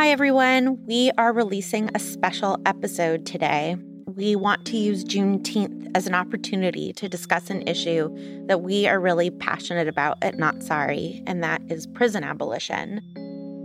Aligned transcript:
Hi, 0.00 0.08
everyone. 0.08 0.82
We 0.86 1.10
are 1.18 1.30
releasing 1.30 1.90
a 1.94 1.98
special 1.98 2.58
episode 2.64 3.26
today. 3.26 3.76
We 4.06 4.34
want 4.34 4.64
to 4.68 4.78
use 4.78 5.04
Juneteenth 5.04 5.90
as 5.94 6.06
an 6.06 6.14
opportunity 6.14 6.94
to 6.94 7.06
discuss 7.06 7.50
an 7.50 7.68
issue 7.68 8.08
that 8.46 8.62
we 8.62 8.88
are 8.88 8.98
really 8.98 9.28
passionate 9.30 9.88
about 9.88 10.16
at 10.22 10.38
Not 10.38 10.62
Sorry, 10.62 11.22
and 11.26 11.44
that 11.44 11.60
is 11.68 11.86
prison 11.86 12.24
abolition. 12.24 13.02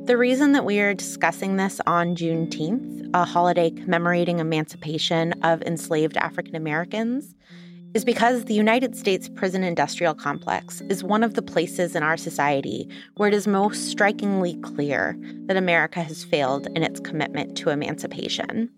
The 0.07 0.17
reason 0.17 0.51
that 0.51 0.65
we 0.65 0.81
are 0.81 0.93
discussing 0.93 1.55
this 1.55 1.79
on 1.87 2.17
Juneteenth, 2.17 3.09
a 3.13 3.23
holiday 3.23 3.69
commemorating 3.69 4.39
emancipation 4.39 5.31
of 5.41 5.61
enslaved 5.61 6.17
African 6.17 6.57
Americans, 6.57 7.33
is 7.95 8.03
because 8.03 8.43
the 8.43 8.53
United 8.53 8.93
States 8.93 9.29
prison 9.29 9.63
industrial 9.63 10.13
complex 10.13 10.81
is 10.89 11.01
one 11.01 11.23
of 11.23 11.33
the 11.33 11.41
places 11.41 11.95
in 11.95 12.03
our 12.03 12.17
society 12.17 12.89
where 13.15 13.29
it 13.29 13.33
is 13.33 13.47
most 13.47 13.87
strikingly 13.89 14.55
clear 14.55 15.17
that 15.45 15.55
America 15.55 16.03
has 16.03 16.25
failed 16.25 16.67
in 16.75 16.83
its 16.83 16.99
commitment 16.99 17.55
to 17.55 17.69
emancipation. 17.69 18.69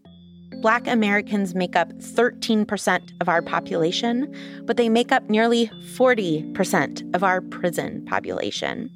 Black 0.62 0.86
Americans 0.86 1.56
make 1.56 1.76
up 1.76 1.92
13% 1.94 3.12
of 3.20 3.28
our 3.28 3.42
population, 3.42 4.32
but 4.66 4.78
they 4.78 4.88
make 4.88 5.12
up 5.12 5.28
nearly 5.32 5.68
40% 5.96 7.16
of 7.16 7.24
our 7.24 7.42
prison 7.42 8.06
population. 8.06 8.88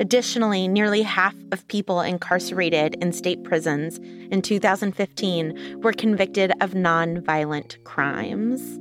Additionally, 0.00 0.68
nearly 0.68 1.02
half 1.02 1.34
of 1.52 1.68
people 1.68 2.00
incarcerated 2.00 2.96
in 3.02 3.12
state 3.12 3.44
prisons 3.44 3.98
in 4.30 4.40
2015 4.40 5.82
were 5.82 5.92
convicted 5.92 6.50
of 6.62 6.70
nonviolent 6.70 7.82
crimes. 7.84 8.80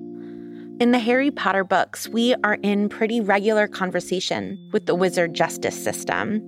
In 0.79 0.91
the 0.91 0.99
Harry 0.99 1.29
Potter 1.29 1.65
books, 1.65 2.07
we 2.07 2.35
are 2.35 2.53
in 2.63 2.87
pretty 2.87 3.19
regular 3.19 3.67
conversation 3.67 4.57
with 4.71 4.85
the 4.85 4.95
wizard 4.95 5.33
justice 5.33 5.75
system. 5.75 6.41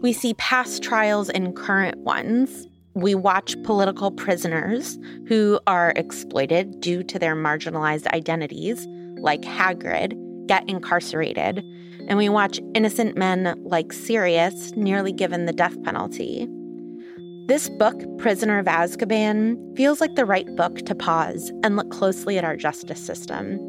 We 0.00 0.14
see 0.14 0.32
past 0.34 0.82
trials 0.82 1.28
and 1.28 1.54
current 1.54 1.98
ones. 1.98 2.66
We 2.94 3.14
watch 3.14 3.54
political 3.64 4.10
prisoners 4.10 4.98
who 5.28 5.60
are 5.66 5.92
exploited 5.94 6.80
due 6.80 7.02
to 7.02 7.18
their 7.18 7.36
marginalized 7.36 8.06
identities, 8.14 8.86
like 9.18 9.42
Hagrid, 9.42 10.16
get 10.46 10.66
incarcerated. 10.70 11.58
And 12.08 12.16
we 12.16 12.30
watch 12.30 12.58
innocent 12.74 13.18
men 13.18 13.62
like 13.62 13.92
Sirius 13.92 14.72
nearly 14.72 15.12
given 15.12 15.44
the 15.44 15.52
death 15.52 15.76
penalty. 15.82 16.48
This 17.46 17.68
book, 17.68 18.02
Prisoner 18.18 18.58
of 18.58 18.66
Azkaban, 18.66 19.76
feels 19.76 20.00
like 20.00 20.16
the 20.16 20.24
right 20.24 20.52
book 20.56 20.78
to 20.78 20.96
pause 20.96 21.52
and 21.62 21.76
look 21.76 21.90
closely 21.90 22.38
at 22.38 22.44
our 22.44 22.56
justice 22.56 22.98
system. 22.98 23.60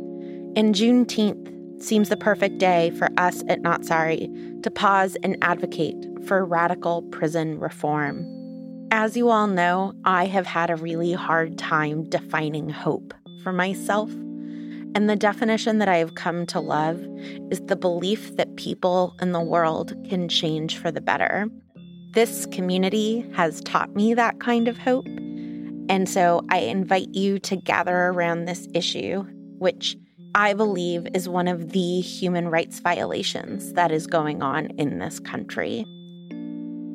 And 0.57 0.73
Juneteenth 0.73 1.83
seems 1.83 2.09
the 2.09 2.17
perfect 2.17 2.57
day 2.57 2.89
for 2.97 3.09
us 3.17 3.43
at 3.47 3.61
Not 3.61 3.85
Sorry 3.85 4.27
to 4.63 4.71
pause 4.71 5.15
and 5.21 5.37
advocate 5.43 5.95
for 6.25 6.43
radical 6.43 7.03
prison 7.03 7.59
reform. 7.59 8.25
As 8.89 9.15
you 9.15 9.29
all 9.29 9.45
know, 9.45 9.93
I 10.03 10.25
have 10.25 10.47
had 10.47 10.71
a 10.71 10.75
really 10.75 11.13
hard 11.13 11.59
time 11.59 12.09
defining 12.09 12.69
hope 12.69 13.13
for 13.43 13.53
myself. 13.53 14.09
And 14.95 15.07
the 15.07 15.15
definition 15.15 15.77
that 15.77 15.89
I 15.89 15.97
have 15.97 16.15
come 16.15 16.47
to 16.47 16.59
love 16.59 17.05
is 17.51 17.61
the 17.67 17.75
belief 17.75 18.35
that 18.37 18.55
people 18.55 19.15
in 19.21 19.33
the 19.33 19.39
world 19.39 19.93
can 20.09 20.27
change 20.27 20.79
for 20.79 20.89
the 20.89 21.01
better. 21.01 21.45
This 22.15 22.47
community 22.47 23.29
has 23.35 23.61
taught 23.61 23.93
me 23.93 24.15
that 24.15 24.39
kind 24.39 24.67
of 24.67 24.79
hope. 24.79 25.05
And 25.87 26.09
so 26.09 26.43
I 26.49 26.61
invite 26.61 27.13
you 27.13 27.37
to 27.41 27.55
gather 27.55 28.07
around 28.07 28.45
this 28.45 28.67
issue, 28.73 29.23
which 29.59 29.95
I 30.35 30.53
believe 30.53 31.07
is 31.13 31.29
one 31.29 31.47
of 31.47 31.71
the 31.71 31.99
human 32.01 32.49
rights 32.49 32.79
violations 32.79 33.73
that 33.73 33.91
is 33.91 34.07
going 34.07 34.41
on 34.41 34.67
in 34.77 34.99
this 34.99 35.19
country. 35.19 35.85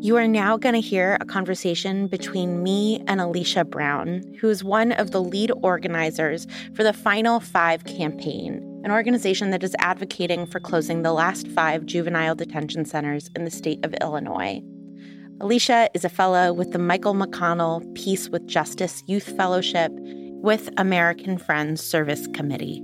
You 0.00 0.16
are 0.16 0.27
now 0.27 0.56
going 0.56 0.74
to 0.74 0.80
hear 0.80 1.16
a 1.20 1.24
conversation 1.24 2.08
between 2.08 2.62
me 2.62 3.05
and 3.06 3.20
Alicia 3.20 3.64
Brown, 3.64 4.22
who 4.41 4.48
is 4.48 4.64
one 4.64 4.91
of 4.91 5.12
the 5.12 5.22
lead 5.22 5.52
organizers 5.62 6.47
for 6.74 6.83
the 6.83 6.92
Final 6.92 7.39
Five 7.39 7.84
campaign, 7.84 8.80
an 8.84 8.90
organization 8.90 9.51
that 9.51 9.62
is 9.62 9.77
advocating 9.78 10.46
for 10.46 10.58
closing 10.58 11.02
the 11.02 11.12
last 11.12 11.46
five 11.46 11.86
juvenile 11.86 12.34
detention 12.34 12.84
centers 12.84 13.30
in 13.36 13.45
the 13.45 13.51
state 13.51 13.84
of 13.84 13.95
Illinois. 14.01 14.61
Alicia 15.40 15.89
is 15.95 16.05
a 16.05 16.08
fellow 16.08 16.52
with 16.52 16.73
the 16.73 16.78
Michael 16.78 17.14
McConnell 17.14 17.83
Peace 17.95 18.28
with 18.28 18.46
Justice 18.46 19.05
Youth 19.07 19.36
Fellowship 19.36 19.92
with 19.95 20.68
American 20.77 21.39
Friends 21.39 21.80
Service 21.80 22.27
Committee. 22.34 22.83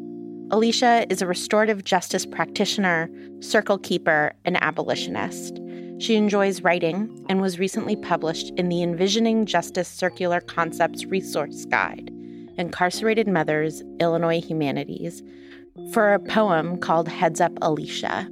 Alicia 0.51 1.05
is 1.11 1.21
a 1.21 1.27
restorative 1.27 1.85
justice 1.85 2.25
practitioner, 2.25 3.11
circle 3.41 3.77
keeper, 3.77 4.33
and 4.47 4.57
abolitionist. 4.63 5.61
She 5.99 6.17
enjoys 6.17 6.63
writing 6.63 7.27
and 7.29 7.43
was 7.43 7.59
recently 7.59 7.97
published 7.97 8.55
in 8.57 8.71
the 8.71 8.83
Envisioning 8.83 9.45
Justice 9.45 9.89
Circular 9.89 10.41
Concepts 10.41 11.05
Resource 11.05 11.67
Guide, 11.67 12.11
Incarcerated 12.57 13.29
Mothers, 13.29 13.83
Illinois 14.01 14.41
Humanities, 14.41 15.23
for 15.93 16.15
a 16.15 16.19
poem 16.19 16.79
called 16.79 17.09
Heads 17.09 17.43
Up 17.43 17.53
Alicia. 17.61 18.27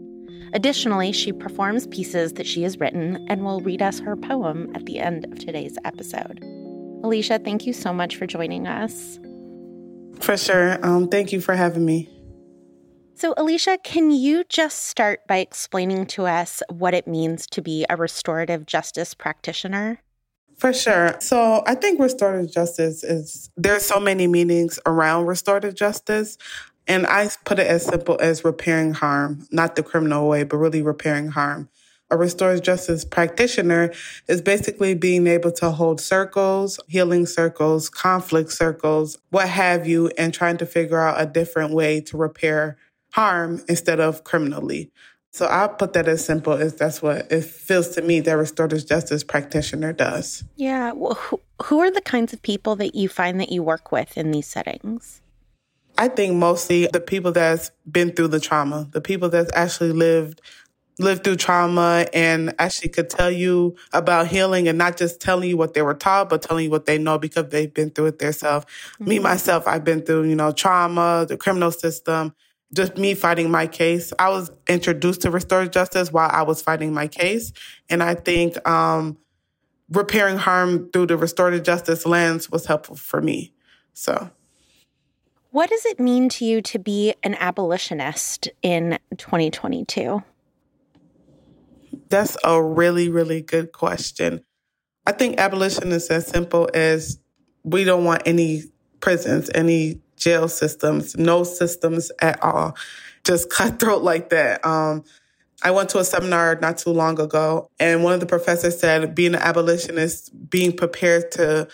Additionally, 0.54 1.12
she 1.12 1.34
performs 1.34 1.86
pieces 1.88 2.32
that 2.34 2.46
she 2.46 2.62
has 2.62 2.80
written 2.80 3.26
and 3.28 3.44
will 3.44 3.60
read 3.60 3.82
us 3.82 3.98
her 3.98 4.16
poem 4.16 4.74
at 4.74 4.86
the 4.86 5.00
end 5.00 5.26
of 5.26 5.38
today's 5.38 5.76
episode. 5.84 6.42
Alicia, 7.04 7.40
thank 7.40 7.66
you 7.66 7.74
so 7.74 7.92
much 7.92 8.16
for 8.16 8.26
joining 8.26 8.66
us. 8.66 9.18
For 10.20 10.36
sure. 10.36 10.84
Um, 10.84 11.08
thank 11.08 11.32
you 11.32 11.40
for 11.40 11.54
having 11.54 11.84
me. 11.84 12.08
So, 13.14 13.32
Alicia, 13.38 13.78
can 13.82 14.10
you 14.10 14.44
just 14.48 14.84
start 14.84 15.20
by 15.26 15.38
explaining 15.38 16.04
to 16.08 16.26
us 16.26 16.62
what 16.68 16.92
it 16.92 17.06
means 17.06 17.46
to 17.48 17.62
be 17.62 17.86
a 17.88 17.96
restorative 17.96 18.66
justice 18.66 19.14
practitioner? 19.14 20.02
For 20.58 20.72
sure. 20.72 21.16
So 21.20 21.62
I 21.66 21.74
think 21.74 22.00
restorative 22.00 22.52
justice 22.52 23.04
is, 23.04 23.50
there's 23.56 23.84
so 23.84 24.00
many 24.00 24.26
meanings 24.26 24.78
around 24.86 25.26
restorative 25.26 25.74
justice. 25.74 26.38
And 26.86 27.06
I 27.06 27.30
put 27.44 27.58
it 27.58 27.66
as 27.66 27.84
simple 27.84 28.16
as 28.20 28.44
repairing 28.44 28.94
harm, 28.94 29.46
not 29.50 29.76
the 29.76 29.82
criminal 29.82 30.28
way, 30.28 30.44
but 30.44 30.58
really 30.58 30.82
repairing 30.82 31.28
harm. 31.28 31.68
A 32.10 32.16
restorative 32.16 32.62
justice 32.62 33.04
practitioner 33.04 33.92
is 34.28 34.40
basically 34.40 34.94
being 34.94 35.26
able 35.26 35.50
to 35.52 35.70
hold 35.70 36.00
circles, 36.00 36.78
healing 36.86 37.26
circles, 37.26 37.88
conflict 37.88 38.52
circles, 38.52 39.18
what 39.30 39.48
have 39.48 39.88
you, 39.88 40.10
and 40.16 40.32
trying 40.32 40.56
to 40.58 40.66
figure 40.66 41.00
out 41.00 41.20
a 41.20 41.26
different 41.26 41.72
way 41.72 42.00
to 42.02 42.16
repair 42.16 42.76
harm 43.12 43.64
instead 43.68 43.98
of 43.98 44.22
criminally. 44.22 44.90
So 45.32 45.46
I'll 45.46 45.68
put 45.68 45.92
that 45.94 46.08
as 46.08 46.24
simple 46.24 46.52
as 46.52 46.76
that's 46.76 47.02
what 47.02 47.30
it 47.30 47.44
feels 47.44 47.88
to 47.90 48.02
me 48.02 48.20
that 48.20 48.32
restorative 48.32 48.86
justice 48.86 49.24
practitioner 49.24 49.92
does. 49.92 50.44
Yeah. 50.54 50.92
Well, 50.92 51.14
who, 51.14 51.40
who 51.64 51.80
are 51.80 51.90
the 51.90 52.00
kinds 52.00 52.32
of 52.32 52.40
people 52.40 52.76
that 52.76 52.94
you 52.94 53.08
find 53.08 53.40
that 53.40 53.50
you 53.50 53.62
work 53.62 53.90
with 53.92 54.16
in 54.16 54.30
these 54.30 54.46
settings? 54.46 55.20
I 55.98 56.08
think 56.08 56.36
mostly 56.36 56.88
the 56.92 57.00
people 57.00 57.32
that's 57.32 57.70
been 57.90 58.12
through 58.12 58.28
the 58.28 58.40
trauma, 58.40 58.88
the 58.92 59.00
people 59.00 59.28
that's 59.28 59.50
actually 59.54 59.92
lived 59.92 60.40
lived 60.98 61.24
through 61.24 61.36
trauma 61.36 62.06
and 62.12 62.54
actually 62.58 62.88
could 62.88 63.10
tell 63.10 63.30
you 63.30 63.76
about 63.92 64.26
healing 64.26 64.66
and 64.66 64.78
not 64.78 64.96
just 64.96 65.20
telling 65.20 65.48
you 65.48 65.56
what 65.56 65.74
they 65.74 65.82
were 65.82 65.94
taught, 65.94 66.28
but 66.28 66.42
telling 66.42 66.64
you 66.64 66.70
what 66.70 66.86
they 66.86 66.98
know 66.98 67.18
because 67.18 67.48
they've 67.48 67.72
been 67.72 67.90
through 67.90 68.06
it 68.06 68.18
themselves. 68.18 68.66
Mm-hmm. 68.94 69.08
Me, 69.08 69.18
myself, 69.18 69.66
I've 69.66 69.84
been 69.84 70.02
through, 70.02 70.24
you 70.24 70.36
know, 70.36 70.52
trauma, 70.52 71.26
the 71.28 71.36
criminal 71.36 71.70
system, 71.70 72.34
just 72.72 72.96
me 72.96 73.14
fighting 73.14 73.50
my 73.50 73.66
case. 73.66 74.12
I 74.18 74.30
was 74.30 74.50
introduced 74.68 75.22
to 75.22 75.30
restorative 75.30 75.72
justice 75.72 76.10
while 76.10 76.30
I 76.32 76.42
was 76.42 76.62
fighting 76.62 76.94
my 76.94 77.08
case. 77.08 77.52
And 77.90 78.02
I 78.02 78.14
think 78.14 78.66
um, 78.68 79.18
repairing 79.90 80.38
harm 80.38 80.90
through 80.90 81.06
the 81.06 81.16
restorative 81.16 81.62
justice 81.62 82.06
lens 82.06 82.50
was 82.50 82.66
helpful 82.66 82.96
for 82.96 83.20
me. 83.20 83.52
So 83.92 84.30
what 85.50 85.70
does 85.70 85.86
it 85.86 85.98
mean 85.98 86.28
to 86.28 86.44
you 86.44 86.60
to 86.60 86.78
be 86.78 87.14
an 87.22 87.34
abolitionist 87.36 88.50
in 88.62 88.98
2022? 89.16 90.22
That's 92.08 92.36
a 92.44 92.62
really, 92.62 93.08
really 93.08 93.42
good 93.42 93.72
question. 93.72 94.44
I 95.06 95.12
think 95.12 95.38
abolition 95.38 95.92
is 95.92 96.08
as 96.08 96.26
simple 96.26 96.68
as 96.74 97.18
we 97.62 97.84
don't 97.84 98.04
want 98.04 98.22
any 98.26 98.64
prisons, 99.00 99.50
any 99.54 100.00
jail 100.16 100.48
systems, 100.48 101.16
no 101.16 101.44
systems 101.44 102.10
at 102.20 102.42
all. 102.42 102.76
Just 103.24 103.50
cutthroat 103.56 104.02
like 104.02 104.30
that. 104.30 104.64
Um, 104.64 105.04
I 105.62 105.70
went 105.70 105.88
to 105.90 105.98
a 105.98 106.04
seminar 106.04 106.58
not 106.60 106.78
too 106.78 106.90
long 106.90 107.18
ago, 107.18 107.70
and 107.80 108.04
one 108.04 108.12
of 108.12 108.20
the 108.20 108.26
professors 108.26 108.78
said 108.78 109.14
being 109.14 109.34
an 109.34 109.40
abolitionist, 109.40 110.30
being 110.50 110.76
prepared 110.76 111.30
to 111.32 111.68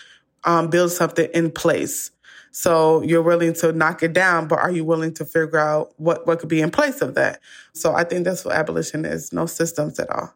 um, 0.44 0.70
build 0.70 0.92
something 0.92 1.28
in 1.34 1.50
place. 1.50 2.10
So 2.52 3.02
you're 3.02 3.22
willing 3.22 3.54
to 3.54 3.72
knock 3.72 4.02
it 4.02 4.12
down, 4.12 4.46
but 4.46 4.58
are 4.58 4.70
you 4.70 4.84
willing 4.84 5.14
to 5.14 5.24
figure 5.24 5.58
out 5.58 5.94
what, 5.96 6.26
what 6.26 6.38
could 6.38 6.50
be 6.50 6.60
in 6.60 6.70
place 6.70 7.00
of 7.00 7.14
that? 7.14 7.40
So 7.72 7.94
I 7.94 8.04
think 8.04 8.24
that's 8.24 8.44
what 8.44 8.54
abolition 8.54 9.04
is 9.04 9.32
no 9.32 9.46
systems 9.46 9.98
at 9.98 10.10
all. 10.10 10.34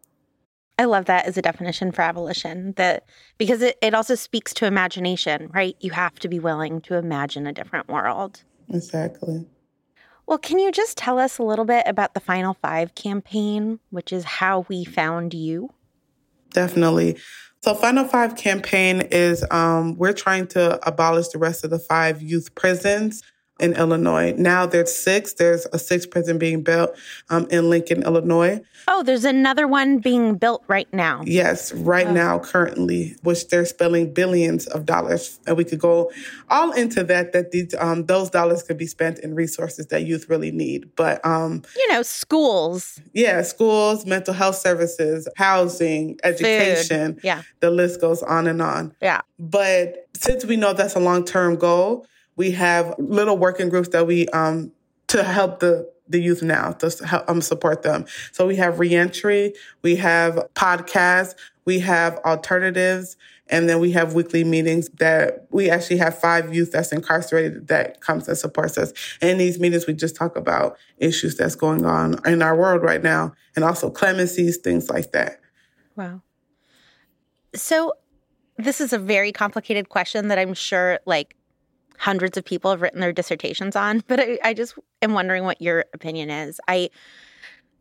I 0.78 0.84
love 0.84 1.06
that 1.06 1.26
as 1.26 1.36
a 1.38 1.42
definition 1.42 1.92
for 1.92 2.02
abolition 2.02 2.72
that 2.76 3.04
because 3.38 3.62
it, 3.62 3.78
it 3.80 3.94
also 3.94 4.14
speaks 4.14 4.52
to 4.54 4.66
imagination, 4.66 5.50
right? 5.54 5.76
You 5.80 5.90
have 5.92 6.18
to 6.20 6.28
be 6.28 6.38
willing 6.38 6.80
to 6.82 6.96
imagine 6.96 7.46
a 7.46 7.52
different 7.52 7.88
world. 7.88 8.42
Exactly. 8.72 9.46
Well, 10.26 10.38
can 10.38 10.58
you 10.58 10.72
just 10.72 10.98
tell 10.98 11.18
us 11.18 11.38
a 11.38 11.42
little 11.42 11.64
bit 11.64 11.84
about 11.86 12.14
the 12.14 12.20
Final 12.20 12.54
Five 12.54 12.94
campaign, 12.94 13.78
which 13.90 14.12
is 14.12 14.24
how 14.24 14.66
we 14.68 14.84
found 14.84 15.32
you? 15.32 15.70
Definitely. 16.50 17.18
So 17.66 17.74
Final 17.74 18.04
Five 18.04 18.36
campaign 18.36 19.00
is 19.10 19.44
um, 19.50 19.96
we're 19.96 20.12
trying 20.12 20.46
to 20.48 20.78
abolish 20.86 21.26
the 21.30 21.38
rest 21.38 21.64
of 21.64 21.70
the 21.70 21.80
five 21.80 22.22
youth 22.22 22.54
prisons 22.54 23.24
in 23.58 23.72
Illinois. 23.74 24.34
Now 24.36 24.66
there's 24.66 24.94
six. 24.94 25.34
There's 25.34 25.66
a 25.72 25.78
sixth 25.78 26.10
prison 26.10 26.38
being 26.38 26.62
built 26.62 26.96
um, 27.30 27.46
in 27.50 27.70
Lincoln, 27.70 28.02
Illinois. 28.02 28.60
Oh, 28.88 29.02
there's 29.02 29.24
another 29.24 29.66
one 29.66 29.98
being 29.98 30.34
built 30.34 30.62
right 30.68 30.92
now. 30.92 31.22
Yes, 31.24 31.72
right 31.72 32.06
oh. 32.06 32.12
now, 32.12 32.38
currently, 32.38 33.16
which 33.22 33.48
they're 33.48 33.64
spending 33.64 34.12
billions 34.12 34.66
of 34.66 34.84
dollars, 34.84 35.40
and 35.46 35.56
we 35.56 35.64
could 35.64 35.78
go 35.78 36.12
all 36.50 36.72
into 36.72 37.02
that. 37.04 37.32
That 37.32 37.50
these 37.50 37.74
um, 37.78 38.06
those 38.06 38.30
dollars 38.30 38.62
could 38.62 38.78
be 38.78 38.86
spent 38.86 39.20
in 39.20 39.34
resources 39.34 39.86
that 39.86 40.04
youth 40.04 40.28
really 40.28 40.50
need. 40.50 40.94
But 40.94 41.24
um, 41.24 41.62
you 41.76 41.92
know, 41.92 42.02
schools. 42.02 43.00
Yeah, 43.14 43.42
schools, 43.42 44.04
mental 44.04 44.34
health 44.34 44.56
services, 44.56 45.28
housing, 45.36 46.18
education. 46.22 47.14
Food. 47.14 47.24
Yeah, 47.24 47.42
the 47.60 47.70
list 47.70 48.00
goes 48.00 48.22
on 48.22 48.46
and 48.46 48.60
on. 48.60 48.94
Yeah, 49.00 49.22
but 49.38 50.08
since 50.14 50.44
we 50.44 50.56
know 50.56 50.74
that's 50.74 50.94
a 50.94 51.00
long 51.00 51.24
term 51.24 51.56
goal 51.56 52.06
we 52.36 52.52
have 52.52 52.94
little 52.98 53.36
working 53.36 53.68
groups 53.68 53.88
that 53.88 54.06
we 54.06 54.28
um 54.28 54.72
to 55.08 55.22
help 55.22 55.60
the 55.60 55.90
the 56.08 56.20
youth 56.20 56.42
now 56.42 56.72
to 56.72 57.06
help 57.06 57.28
um, 57.28 57.42
support 57.42 57.82
them. 57.82 58.06
So 58.32 58.46
we 58.46 58.56
have 58.56 58.78
reentry, 58.78 59.54
we 59.82 59.96
have 59.96 60.34
podcasts, 60.54 61.34
we 61.64 61.80
have 61.80 62.18
alternatives, 62.18 63.16
and 63.48 63.68
then 63.68 63.80
we 63.80 63.92
have 63.92 64.14
weekly 64.14 64.44
meetings 64.44 64.88
that 64.98 65.46
we 65.50 65.70
actually 65.70 65.98
have 65.98 66.18
five 66.18 66.54
youth 66.54 66.72
that's 66.72 66.92
incarcerated 66.92 67.68
that 67.68 68.00
comes 68.00 68.28
and 68.28 68.36
supports 68.36 68.76
us. 68.78 68.92
And 69.20 69.32
in 69.32 69.38
these 69.38 69.58
meetings, 69.58 69.86
we 69.86 69.94
just 69.94 70.16
talk 70.16 70.36
about 70.36 70.76
issues 70.98 71.36
that's 71.36 71.54
going 71.54 71.84
on 71.84 72.20
in 72.26 72.42
our 72.42 72.56
world 72.56 72.82
right 72.82 73.02
now 73.02 73.32
and 73.54 73.64
also 73.64 73.90
clemencies, 73.90 74.56
things 74.56 74.90
like 74.90 75.12
that. 75.12 75.40
Wow. 75.94 76.22
So 77.54 77.94
this 78.56 78.80
is 78.80 78.92
a 78.92 78.98
very 78.98 79.32
complicated 79.32 79.88
question 79.88 80.28
that 80.28 80.38
I'm 80.38 80.54
sure 80.54 80.98
like 81.06 81.36
hundreds 81.98 82.36
of 82.36 82.44
people 82.44 82.70
have 82.70 82.82
written 82.82 83.00
their 83.00 83.12
dissertations 83.12 83.76
on, 83.76 84.02
but 84.06 84.20
I, 84.20 84.38
I 84.42 84.54
just 84.54 84.74
am 85.02 85.14
wondering 85.14 85.44
what 85.44 85.60
your 85.60 85.84
opinion 85.92 86.30
is. 86.30 86.60
I 86.68 86.90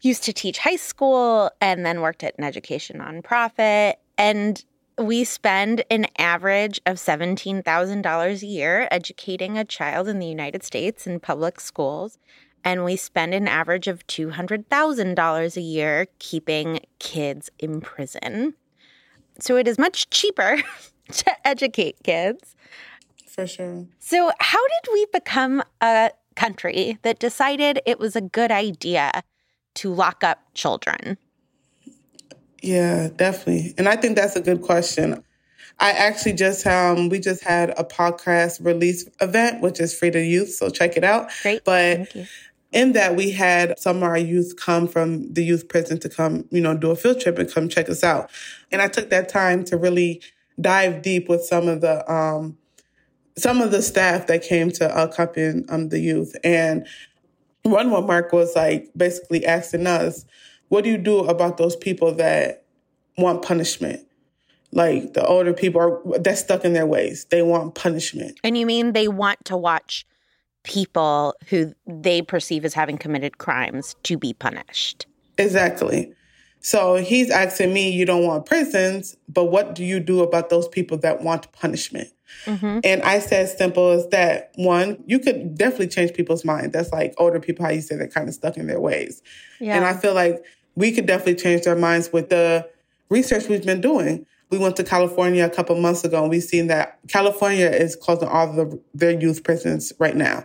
used 0.01 0.23
to 0.23 0.33
teach 0.33 0.59
high 0.59 0.75
school 0.75 1.51
and 1.59 1.85
then 1.85 2.01
worked 2.01 2.23
at 2.23 2.37
an 2.37 2.43
education 2.43 2.99
nonprofit. 2.99 3.95
And 4.17 4.63
we 4.97 5.23
spend 5.23 5.83
an 5.89 6.07
average 6.17 6.79
of 6.85 6.97
$17,000 6.97 8.41
a 8.41 8.45
year 8.45 8.87
educating 8.91 9.57
a 9.57 9.65
child 9.65 10.07
in 10.07 10.19
the 10.19 10.27
United 10.27 10.63
States 10.63 11.05
in 11.05 11.19
public 11.19 11.59
schools. 11.59 12.17
And 12.63 12.85
we 12.85 12.95
spend 12.95 13.33
an 13.33 13.47
average 13.47 13.87
of 13.87 14.05
$200,000 14.07 15.57
a 15.57 15.61
year 15.61 16.07
keeping 16.19 16.79
kids 16.99 17.49
in 17.59 17.81
prison. 17.81 18.53
So 19.39 19.57
it 19.57 19.67
is 19.67 19.77
much 19.77 20.09
cheaper 20.09 20.61
to 21.11 21.47
educate 21.47 21.97
kids 22.03 22.55
for 23.35 23.45
sure. 23.45 23.85
So, 23.99 24.31
how 24.39 24.67
did 24.67 24.93
we 24.93 25.05
become 25.11 25.61
a 25.81 26.11
country 26.35 26.97
that 27.03 27.19
decided 27.19 27.81
it 27.85 27.99
was 27.99 28.15
a 28.15 28.21
good 28.21 28.51
idea 28.51 29.23
to 29.75 29.93
lock 29.93 30.23
up 30.23 30.39
children? 30.53 31.17
Yeah, 32.61 33.09
definitely. 33.15 33.75
And 33.77 33.87
I 33.87 33.97
think 33.97 34.15
that's 34.15 34.35
a 34.35 34.41
good 34.41 34.61
question. 34.61 35.23
I 35.77 35.91
actually 35.91 36.33
just 36.33 36.65
um 36.65 37.09
we 37.09 37.19
just 37.19 37.43
had 37.43 37.71
a 37.77 37.83
podcast 37.83 38.63
release 38.65 39.07
event, 39.19 39.61
which 39.61 39.79
is 39.79 39.97
free 39.97 40.11
to 40.11 40.21
youth, 40.21 40.53
so 40.53 40.69
check 40.69 40.95
it 40.95 41.03
out. 41.03 41.29
Great. 41.41 41.65
But 41.65 42.15
in 42.71 42.93
that 42.93 43.15
we 43.15 43.31
had 43.31 43.77
some 43.77 43.97
of 43.97 44.03
our 44.03 44.17
youth 44.17 44.55
come 44.57 44.87
from 44.87 45.33
the 45.33 45.43
youth 45.43 45.67
prison 45.67 45.99
to 45.99 46.09
come, 46.09 46.45
you 46.49 46.61
know, 46.61 46.75
do 46.77 46.91
a 46.91 46.95
field 46.95 47.19
trip 47.19 47.37
and 47.37 47.51
come 47.51 47.67
check 47.67 47.89
us 47.89 48.03
out. 48.03 48.29
And 48.71 48.81
I 48.81 48.87
took 48.87 49.09
that 49.09 49.27
time 49.27 49.65
to 49.65 49.77
really 49.77 50.21
dive 50.59 51.01
deep 51.01 51.27
with 51.27 51.43
some 51.43 51.67
of 51.67 51.81
the 51.81 52.09
um 52.11 52.57
some 53.37 53.61
of 53.61 53.71
the 53.71 53.81
staff 53.81 54.27
that 54.27 54.43
came 54.43 54.71
to 54.71 55.03
accompany 55.03 55.63
um, 55.69 55.89
the 55.89 55.99
youth. 55.99 56.35
And 56.43 56.87
one 57.63 57.91
one 57.91 58.05
Mark 58.05 58.31
was 58.31 58.55
like 58.55 58.89
basically 58.95 59.45
asking 59.45 59.87
us, 59.87 60.25
what 60.69 60.83
do 60.83 60.89
you 60.89 60.97
do 60.97 61.19
about 61.19 61.57
those 61.57 61.75
people 61.75 62.13
that 62.13 62.65
want 63.17 63.41
punishment? 63.41 64.05
Like 64.71 65.13
the 65.13 65.25
older 65.25 65.53
people 65.53 65.81
are 65.81 66.19
they're 66.19 66.35
stuck 66.35 66.65
in 66.65 66.73
their 66.73 66.85
ways. 66.85 67.25
They 67.25 67.41
want 67.41 67.75
punishment. 67.75 68.39
And 68.43 68.57
you 68.57 68.65
mean 68.65 68.93
they 68.93 69.07
want 69.07 69.43
to 69.45 69.57
watch 69.57 70.05
people 70.63 71.35
who 71.49 71.73
they 71.87 72.21
perceive 72.21 72.65
as 72.65 72.73
having 72.73 72.97
committed 72.97 73.37
crimes 73.37 73.95
to 74.03 74.17
be 74.17 74.33
punished. 74.33 75.05
Exactly. 75.37 76.13
So 76.65 76.95
he's 76.95 77.29
asking 77.29 77.75
me, 77.75 77.91
you 77.91 78.05
don't 78.05 78.23
want 78.23 78.47
prisons, 78.47 79.15
but 79.29 79.51
what 79.51 79.75
do 79.75 79.85
you 79.85 79.99
do 79.99 80.21
about 80.21 80.49
those 80.49 80.67
people 80.67 80.97
that 80.97 81.21
want 81.21 81.51
punishment? 81.51 82.09
Mm-hmm. 82.45 82.79
And 82.83 83.03
I 83.03 83.19
said 83.19 83.55
simple 83.55 83.91
as 83.91 84.07
that. 84.07 84.51
One, 84.55 85.03
you 85.05 85.19
could 85.19 85.55
definitely 85.59 85.89
change 85.89 86.15
people's 86.15 86.43
mind. 86.43 86.73
That's 86.73 86.91
like 86.91 87.13
older 87.19 87.39
people, 87.39 87.63
how 87.65 87.71
you 87.71 87.81
say 87.81 87.97
they're 87.97 88.07
kind 88.07 88.27
of 88.27 88.33
stuck 88.33 88.57
in 88.57 88.65
their 88.65 88.79
ways. 88.79 89.21
Yeah. 89.59 89.75
And 89.75 89.85
I 89.85 89.93
feel 89.93 90.15
like 90.15 90.43
we 90.73 90.91
could 90.91 91.05
definitely 91.05 91.35
change 91.35 91.65
their 91.65 91.75
minds 91.75 92.11
with 92.11 92.29
the 92.29 92.67
research 93.09 93.47
we've 93.47 93.63
been 93.63 93.79
doing. 93.79 94.25
We 94.49 94.57
went 94.57 94.75
to 94.77 94.83
California 94.83 95.45
a 95.45 95.51
couple 95.51 95.79
months 95.79 96.03
ago 96.03 96.23
and 96.23 96.31
we've 96.31 96.41
seen 96.41 96.65
that 96.65 96.97
California 97.07 97.69
is 97.69 97.95
closing 97.95 98.27
all 98.27 98.51
the, 98.51 98.81
their 98.95 99.11
youth 99.11 99.43
prisons 99.43 99.93
right 99.99 100.15
now. 100.15 100.43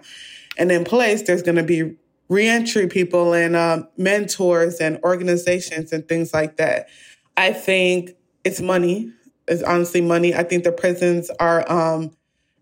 And 0.58 0.70
in 0.70 0.84
place, 0.84 1.23
there's 1.23 1.43
going 1.43 1.56
to 1.56 1.62
be 1.62 1.94
reentry 2.31 2.88
people 2.88 3.35
and 3.35 3.56
uh, 3.56 3.85
mentors 3.99 4.81
and 4.81 4.99
organizations 5.05 5.93
and 5.93 6.09
things 6.09 6.35
like 6.35 6.59
that. 6.59 6.88
I 7.37 7.53
think 7.55 8.12
it's 8.44 8.62
money 8.62 9.12
It's 9.49 9.65
honestly 9.65 10.03
money. 10.03 10.35
I 10.35 10.44
think 10.44 10.65
the 10.65 10.73
prisons 10.73 11.31
are 11.41 11.71
um, 11.71 12.17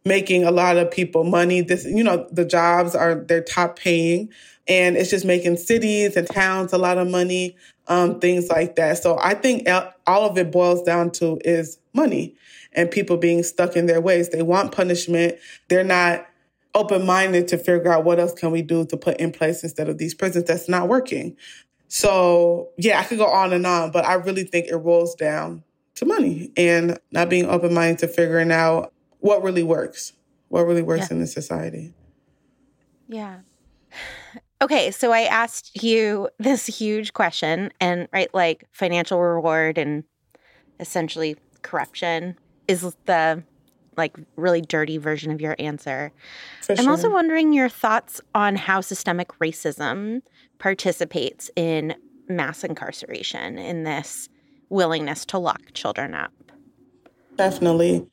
making 0.06 0.44
a 0.44 0.52
lot 0.52 0.78
of 0.78 0.90
people 0.90 1.24
money. 1.24 1.60
This, 1.62 1.84
you 1.84 2.04
know, 2.04 2.28
the 2.32 2.46
jobs 2.46 2.94
are 2.96 3.16
they're 3.16 3.42
top 3.42 3.78
paying, 3.78 4.30
and 4.68 4.96
it's 4.96 5.10
just 5.10 5.26
making 5.26 5.58
cities 5.58 6.16
and 6.16 6.26
towns 6.28 6.72
a 6.72 6.78
lot 6.78 6.98
of 6.98 7.08
money, 7.10 7.56
um, 7.88 8.20
things 8.20 8.50
like 8.50 8.76
that. 8.76 8.98
So 8.98 9.18
I 9.22 9.34
think 9.34 9.68
all 10.06 10.30
of 10.30 10.38
it 10.38 10.52
boils 10.52 10.82
down 10.84 11.10
to 11.12 11.40
is 11.44 11.78
money 11.94 12.36
and 12.74 12.90
people 12.90 13.18
being 13.18 13.42
stuck 13.42 13.76
in 13.76 13.86
their 13.86 14.00
ways. 14.00 14.30
They 14.30 14.42
want 14.42 14.72
punishment. 14.72 15.36
They're 15.68 15.84
not 15.84 16.27
open 16.74 17.06
minded 17.06 17.48
to 17.48 17.58
figure 17.58 17.92
out 17.92 18.04
what 18.04 18.18
else 18.18 18.32
can 18.32 18.50
we 18.50 18.62
do 18.62 18.84
to 18.86 18.96
put 18.96 19.18
in 19.18 19.32
place 19.32 19.62
instead 19.62 19.88
of 19.88 19.98
these 19.98 20.14
prisons 20.14 20.44
that's 20.44 20.68
not 20.68 20.88
working. 20.88 21.36
So 21.88 22.68
yeah, 22.76 23.00
I 23.00 23.04
could 23.04 23.18
go 23.18 23.26
on 23.26 23.52
and 23.52 23.66
on, 23.66 23.90
but 23.90 24.04
I 24.04 24.14
really 24.14 24.44
think 24.44 24.66
it 24.66 24.76
rolls 24.76 25.14
down 25.14 25.64
to 25.96 26.04
money 26.04 26.52
and 26.56 26.98
not 27.10 27.28
being 27.28 27.46
open 27.46 27.74
minded 27.74 27.98
to 28.00 28.08
figuring 28.08 28.52
out 28.52 28.92
what 29.20 29.42
really 29.42 29.62
works, 29.62 30.12
what 30.48 30.66
really 30.66 30.82
works 30.82 31.08
yeah. 31.08 31.14
in 31.14 31.20
the 31.20 31.26
society. 31.26 31.94
Yeah. 33.08 33.38
Okay, 34.60 34.90
so 34.90 35.12
I 35.12 35.20
asked 35.20 35.84
you 35.84 36.30
this 36.40 36.66
huge 36.66 37.12
question, 37.12 37.70
and 37.80 38.08
right, 38.12 38.28
like 38.34 38.64
financial 38.72 39.22
reward 39.22 39.78
and 39.78 40.02
essentially 40.80 41.36
corruption 41.62 42.36
is 42.66 42.82
the 43.04 43.44
like 43.98 44.16
really 44.36 44.62
dirty 44.62 44.96
version 44.96 45.30
of 45.30 45.40
your 45.40 45.56
answer. 45.58 46.12
For 46.62 46.72
I'm 46.72 46.84
sure. 46.84 46.90
also 46.90 47.10
wondering 47.10 47.52
your 47.52 47.68
thoughts 47.68 48.20
on 48.34 48.56
how 48.56 48.80
systemic 48.80 49.28
racism 49.38 50.22
participates 50.58 51.50
in 51.56 51.94
mass 52.28 52.64
incarceration 52.64 53.58
in 53.58 53.84
this 53.84 54.28
willingness 54.70 55.24
to 55.26 55.38
lock 55.38 55.60
children 55.74 56.14
up. 56.14 56.32
Definitely. 57.36 58.06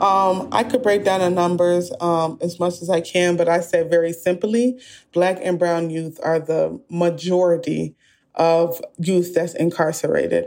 Um, 0.00 0.48
I 0.52 0.64
could 0.64 0.82
break 0.82 1.04
down 1.04 1.20
the 1.20 1.30
numbers 1.30 1.92
um, 2.00 2.38
as 2.40 2.58
much 2.58 2.80
as 2.80 2.88
I 2.88 3.00
can, 3.02 3.36
but 3.36 3.48
I 3.48 3.60
say 3.60 3.86
very 3.86 4.12
simply 4.12 4.80
Black 5.12 5.38
and 5.42 5.58
Brown 5.58 5.90
youth 5.90 6.18
are 6.22 6.40
the 6.40 6.80
majority 6.88 7.94
of 8.34 8.80
youth 8.98 9.34
that's 9.34 9.54
incarcerated. 9.54 10.46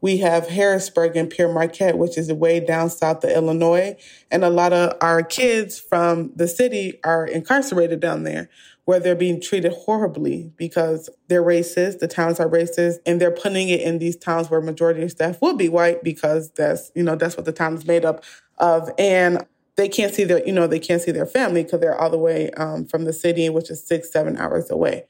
We 0.00 0.18
have 0.18 0.48
Harrisburg 0.48 1.16
and 1.16 1.30
Pere 1.30 1.52
Marquette, 1.52 1.98
which 1.98 2.16
is 2.16 2.32
way 2.32 2.60
down 2.60 2.90
south 2.90 3.24
of 3.24 3.30
Illinois. 3.30 3.96
And 4.30 4.44
a 4.44 4.50
lot 4.50 4.72
of 4.72 4.96
our 5.00 5.22
kids 5.22 5.78
from 5.78 6.32
the 6.34 6.48
city 6.48 6.98
are 7.04 7.26
incarcerated 7.26 8.00
down 8.00 8.22
there 8.22 8.48
where 8.86 8.98
they're 8.98 9.14
being 9.14 9.40
treated 9.40 9.72
horribly 9.72 10.52
because 10.56 11.08
they're 11.28 11.44
racist, 11.44 12.00
the 12.00 12.08
towns 12.08 12.40
are 12.40 12.48
racist, 12.48 12.96
and 13.06 13.20
they're 13.20 13.30
putting 13.30 13.68
it 13.68 13.80
in 13.80 13.98
these 13.98 14.16
towns 14.16 14.50
where 14.50 14.60
majority 14.60 15.02
of 15.02 15.10
staff 15.10 15.40
will 15.40 15.54
be 15.54 15.68
white 15.68 16.02
because 16.02 16.50
that's, 16.52 16.90
you 16.94 17.02
know, 17.02 17.14
that's 17.14 17.36
what 17.36 17.46
the 17.46 17.52
town 17.52 17.74
is 17.74 17.86
made 17.86 18.04
up 18.04 18.24
of. 18.58 18.90
And 18.98 19.46
they 19.76 19.88
can't 19.88 20.12
see 20.12 20.24
their, 20.24 20.44
you 20.44 20.52
know, 20.52 20.66
they 20.66 20.80
can't 20.80 21.00
see 21.00 21.12
their 21.12 21.26
family 21.26 21.62
because 21.62 21.80
they're 21.80 21.98
all 21.98 22.10
the 22.10 22.18
way 22.18 22.50
um, 22.52 22.84
from 22.84 23.04
the 23.04 23.12
city, 23.12 23.48
which 23.48 23.70
is 23.70 23.86
six, 23.86 24.10
seven 24.10 24.36
hours 24.36 24.70
away. 24.70 25.04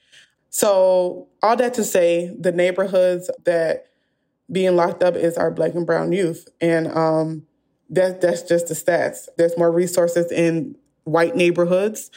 So 0.50 1.28
all 1.42 1.56
that 1.56 1.74
to 1.74 1.84
say, 1.84 2.34
the 2.38 2.52
neighborhoods 2.52 3.30
that 3.44 3.89
being 4.50 4.76
locked 4.76 5.02
up 5.02 5.14
is 5.16 5.36
our 5.36 5.50
black 5.50 5.74
and 5.74 5.86
brown 5.86 6.12
youth. 6.12 6.48
And 6.60 6.88
um, 6.88 7.46
that, 7.88 8.20
that's 8.20 8.42
just 8.42 8.68
the 8.68 8.74
stats. 8.74 9.28
There's 9.36 9.56
more 9.56 9.70
resources 9.70 10.30
in 10.32 10.76
white 11.04 11.36
neighborhoods 11.36 12.10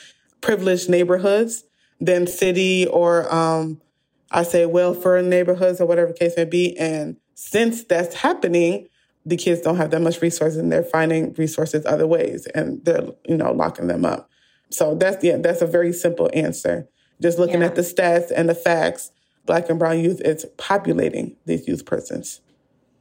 privileged 0.43 0.89
neighborhoods 0.89 1.63
than 1.99 2.27
city 2.27 2.85
or 2.85 3.33
um, 3.33 3.81
I 4.29 4.43
say 4.43 4.65
welfare 4.67 5.21
neighborhoods 5.23 5.81
or 5.81 5.87
whatever 5.87 6.13
case 6.13 6.33
may 6.37 6.45
be. 6.45 6.77
And 6.77 7.17
since 7.33 7.83
that's 7.83 8.15
happening, 8.15 8.89
the 9.25 9.37
kids 9.37 9.61
don't 9.61 9.77
have 9.77 9.89
that 9.91 10.01
much 10.01 10.21
resources 10.21 10.57
and 10.57 10.71
they're 10.71 10.83
finding 10.83 11.33
resources 11.33 11.85
other 11.85 12.05
ways 12.05 12.45
and 12.47 12.83
they're, 12.83 13.07
you 13.25 13.37
know, 13.37 13.53
locking 13.53 13.87
them 13.87 14.05
up. 14.05 14.29
So 14.69 14.95
that's 14.95 15.23
yeah, 15.23 15.37
that's 15.37 15.61
a 15.61 15.67
very 15.67 15.93
simple 15.93 16.29
answer. 16.33 16.87
Just 17.21 17.39
looking 17.39 17.61
yeah. 17.61 17.67
at 17.67 17.75
the 17.75 17.81
stats 17.81 18.31
and 18.35 18.49
the 18.49 18.55
facts, 18.55 19.11
black 19.45 19.69
and 19.69 19.79
brown 19.79 20.00
youth 20.00 20.21
is 20.21 20.45
populating 20.57 21.35
these 21.45 21.67
youth 21.67 21.85
prisons. 21.85 22.41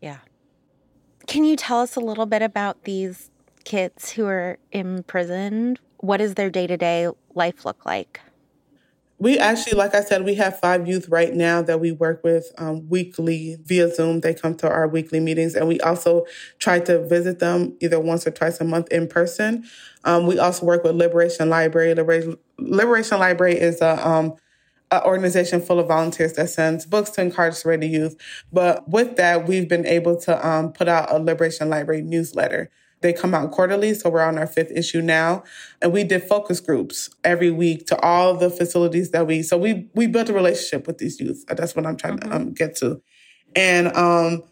Yeah. 0.01 0.19
Can 1.27 1.45
you 1.45 1.57
tell 1.57 1.81
us 1.81 1.97
a 1.97 2.01
little 2.01 2.27
bit 2.27 2.43
about 2.43 2.85
these 2.85 3.31
kids 3.65 4.11
who 4.11 4.27
are 4.27 4.59
imprisoned? 4.73 5.79
What 5.99 6.19
does 6.19 6.35
their 6.35 6.51
day 6.51 6.67
to 6.67 6.77
day 6.77 7.09
life 7.35 7.65
look 7.65 7.85
like? 7.87 8.21
We 9.19 9.39
actually, 9.39 9.75
like 9.75 9.95
I 9.95 10.01
said, 10.01 10.25
we 10.25 10.35
have 10.35 10.59
five 10.59 10.89
youth 10.89 11.09
right 11.09 11.33
now 11.33 11.63
that 11.63 11.79
we 11.79 11.93
work 11.93 12.25
with 12.25 12.51
um, 12.59 12.89
weekly 12.89 13.57
via 13.63 13.89
Zoom. 13.95 14.19
They 14.19 14.35
come 14.35 14.57
to 14.57 14.69
our 14.69 14.89
weekly 14.89 15.21
meetings, 15.21 15.55
and 15.55 15.69
we 15.69 15.79
also 15.79 16.27
try 16.59 16.81
to 16.81 17.07
visit 17.07 17.39
them 17.39 17.77
either 17.81 18.01
once 18.01 18.27
or 18.27 18.33
twice 18.33 18.61
a 18.61 18.65
month 18.65 18.91
in 18.91 19.07
person. 19.07 19.65
Um, 20.03 20.27
we 20.27 20.41
also 20.41 20.67
work 20.67 20.83
with 20.83 20.97
Liberation 20.97 21.49
Library. 21.49 21.95
Liberation, 21.95 22.37
Liberation 22.59 23.21
Library 23.21 23.57
is 23.57 23.81
a 23.81 24.05
um, 24.05 24.35
an 24.93 25.03
organization 25.05 25.61
full 25.61 25.81
of 25.81 25.89
volunteers 25.89 26.35
that 26.35 26.51
sends 26.51 26.87
books 26.87 27.11
to 27.11 27.23
incarcerated 27.23 27.91
youth. 27.91 28.17
But 28.53 28.89
with 28.89 29.17
that, 29.17 29.49
we've 29.49 29.69
been 29.69 29.87
able 29.87 30.17
to 30.21 30.47
um, 30.47 30.73
put 30.73 30.87
out 30.87 31.11
a 31.11 31.19
Liberation 31.19 31.71
Library 31.71 32.03
newsletter. 32.03 32.71
They 33.01 33.13
come 33.13 33.35
out 33.35 33.51
quarterly, 33.51 33.95
so 33.95 34.11
we're 34.11 34.23
on 34.23 34.39
our 34.39 34.47
fifth 34.47 34.71
issue 34.71 35.03
now. 35.03 35.43
And 35.81 35.93
we 35.93 36.05
did 36.05 36.23
focus 36.23 36.61
groups 36.61 37.11
every 37.25 37.51
week 37.51 37.87
to 37.87 37.99
all 38.01 38.37
the 38.37 38.49
facilities 38.49 39.11
that 39.11 39.27
we. 39.27 39.43
So 39.43 39.59
we 39.59 39.89
we 39.95 40.07
built 40.07 40.29
a 40.29 40.33
relationship 40.33 40.87
with 40.87 40.99
these 40.99 41.19
youth. 41.19 41.45
That's 41.49 41.75
what 41.75 41.85
I'm 41.85 41.97
trying 41.97 42.19
mm-hmm. 42.19 42.31
to 42.31 42.37
um, 42.37 42.53
get 42.53 42.77
to. 42.77 43.03
And 43.57 43.89
um, 43.97 44.45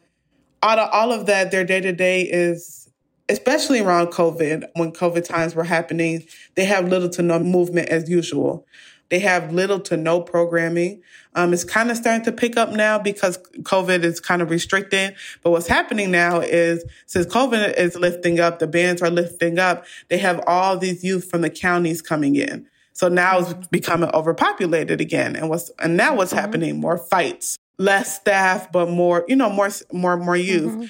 out 0.62 0.78
of 0.78 0.90
all 0.92 1.12
of 1.12 1.26
that, 1.26 1.50
their 1.50 1.64
day 1.64 1.80
to 1.80 1.92
day 1.92 2.22
is, 2.22 2.90
especially 3.28 3.80
around 3.80 4.08
COVID, 4.08 4.64
when 4.74 4.92
COVID 4.92 5.24
times 5.24 5.54
were 5.54 5.64
happening, 5.64 6.24
they 6.56 6.64
have 6.64 6.88
little 6.88 7.10
to 7.10 7.22
no 7.22 7.38
movement 7.38 7.88
as 7.88 8.10
usual. 8.10 8.66
They 9.10 9.18
have 9.18 9.52
little 9.52 9.80
to 9.80 9.96
no 9.96 10.20
programming. 10.20 11.02
Um, 11.34 11.52
it's 11.52 11.64
kind 11.64 11.90
of 11.90 11.96
starting 11.96 12.24
to 12.24 12.32
pick 12.32 12.56
up 12.56 12.70
now 12.70 12.98
because 12.98 13.38
COVID 13.62 14.04
is 14.04 14.20
kind 14.20 14.40
of 14.40 14.50
restricted. 14.50 15.14
But 15.42 15.50
what's 15.50 15.66
happening 15.66 16.10
now 16.10 16.40
is 16.40 16.84
since 17.06 17.26
COVID 17.26 17.76
is 17.76 17.96
lifting 17.96 18.40
up, 18.40 18.60
the 18.60 18.66
bands 18.66 19.02
are 19.02 19.10
lifting 19.10 19.58
up, 19.58 19.84
they 20.08 20.18
have 20.18 20.42
all 20.46 20.78
these 20.78 21.04
youth 21.04 21.28
from 21.28 21.42
the 21.42 21.50
counties 21.50 22.00
coming 22.00 22.36
in. 22.36 22.66
So 22.92 23.08
now 23.08 23.40
it's 23.40 23.68
becoming 23.68 24.10
overpopulated 24.10 25.00
again. 25.00 25.34
And 25.36 25.48
what's, 25.48 25.70
and 25.78 25.96
now 25.96 26.14
what's 26.16 26.32
mm-hmm. 26.32 26.40
happening? 26.40 26.80
More 26.80 26.98
fights, 26.98 27.58
less 27.78 28.16
staff, 28.16 28.70
but 28.70 28.90
more, 28.90 29.24
you 29.26 29.36
know, 29.36 29.50
more, 29.50 29.70
more, 29.92 30.16
more 30.16 30.36
youth. 30.36 30.72
Mm-hmm. 30.72 30.84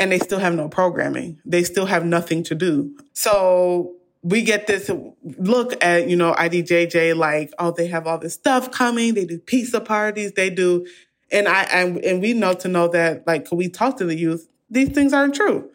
And 0.00 0.12
they 0.12 0.20
still 0.20 0.38
have 0.38 0.54
no 0.54 0.68
programming. 0.68 1.40
They 1.44 1.64
still 1.64 1.86
have 1.86 2.04
nothing 2.04 2.44
to 2.44 2.54
do. 2.54 2.96
So 3.14 3.96
we 4.22 4.42
get 4.42 4.66
this 4.66 4.90
look 5.22 5.82
at, 5.82 6.08
you 6.08 6.16
know, 6.16 6.34
IDJJ 6.34 7.16
like, 7.16 7.52
oh, 7.58 7.70
they 7.70 7.86
have 7.86 8.06
all 8.06 8.18
this 8.18 8.34
stuff 8.34 8.70
coming. 8.70 9.14
They 9.14 9.24
do 9.24 9.38
pizza 9.38 9.80
parties. 9.80 10.32
They 10.32 10.50
do, 10.50 10.86
and 11.30 11.46
I, 11.46 11.62
and, 11.64 11.98
and 11.98 12.20
we 12.20 12.32
know 12.32 12.54
to 12.54 12.68
know 12.68 12.88
that, 12.88 13.26
like, 13.26 13.48
can 13.48 13.58
we 13.58 13.68
talk 13.68 13.96
to 13.98 14.04
the 14.04 14.16
youth, 14.16 14.48
these 14.70 14.90
things 14.90 15.12
aren't 15.12 15.34
true. 15.34 15.70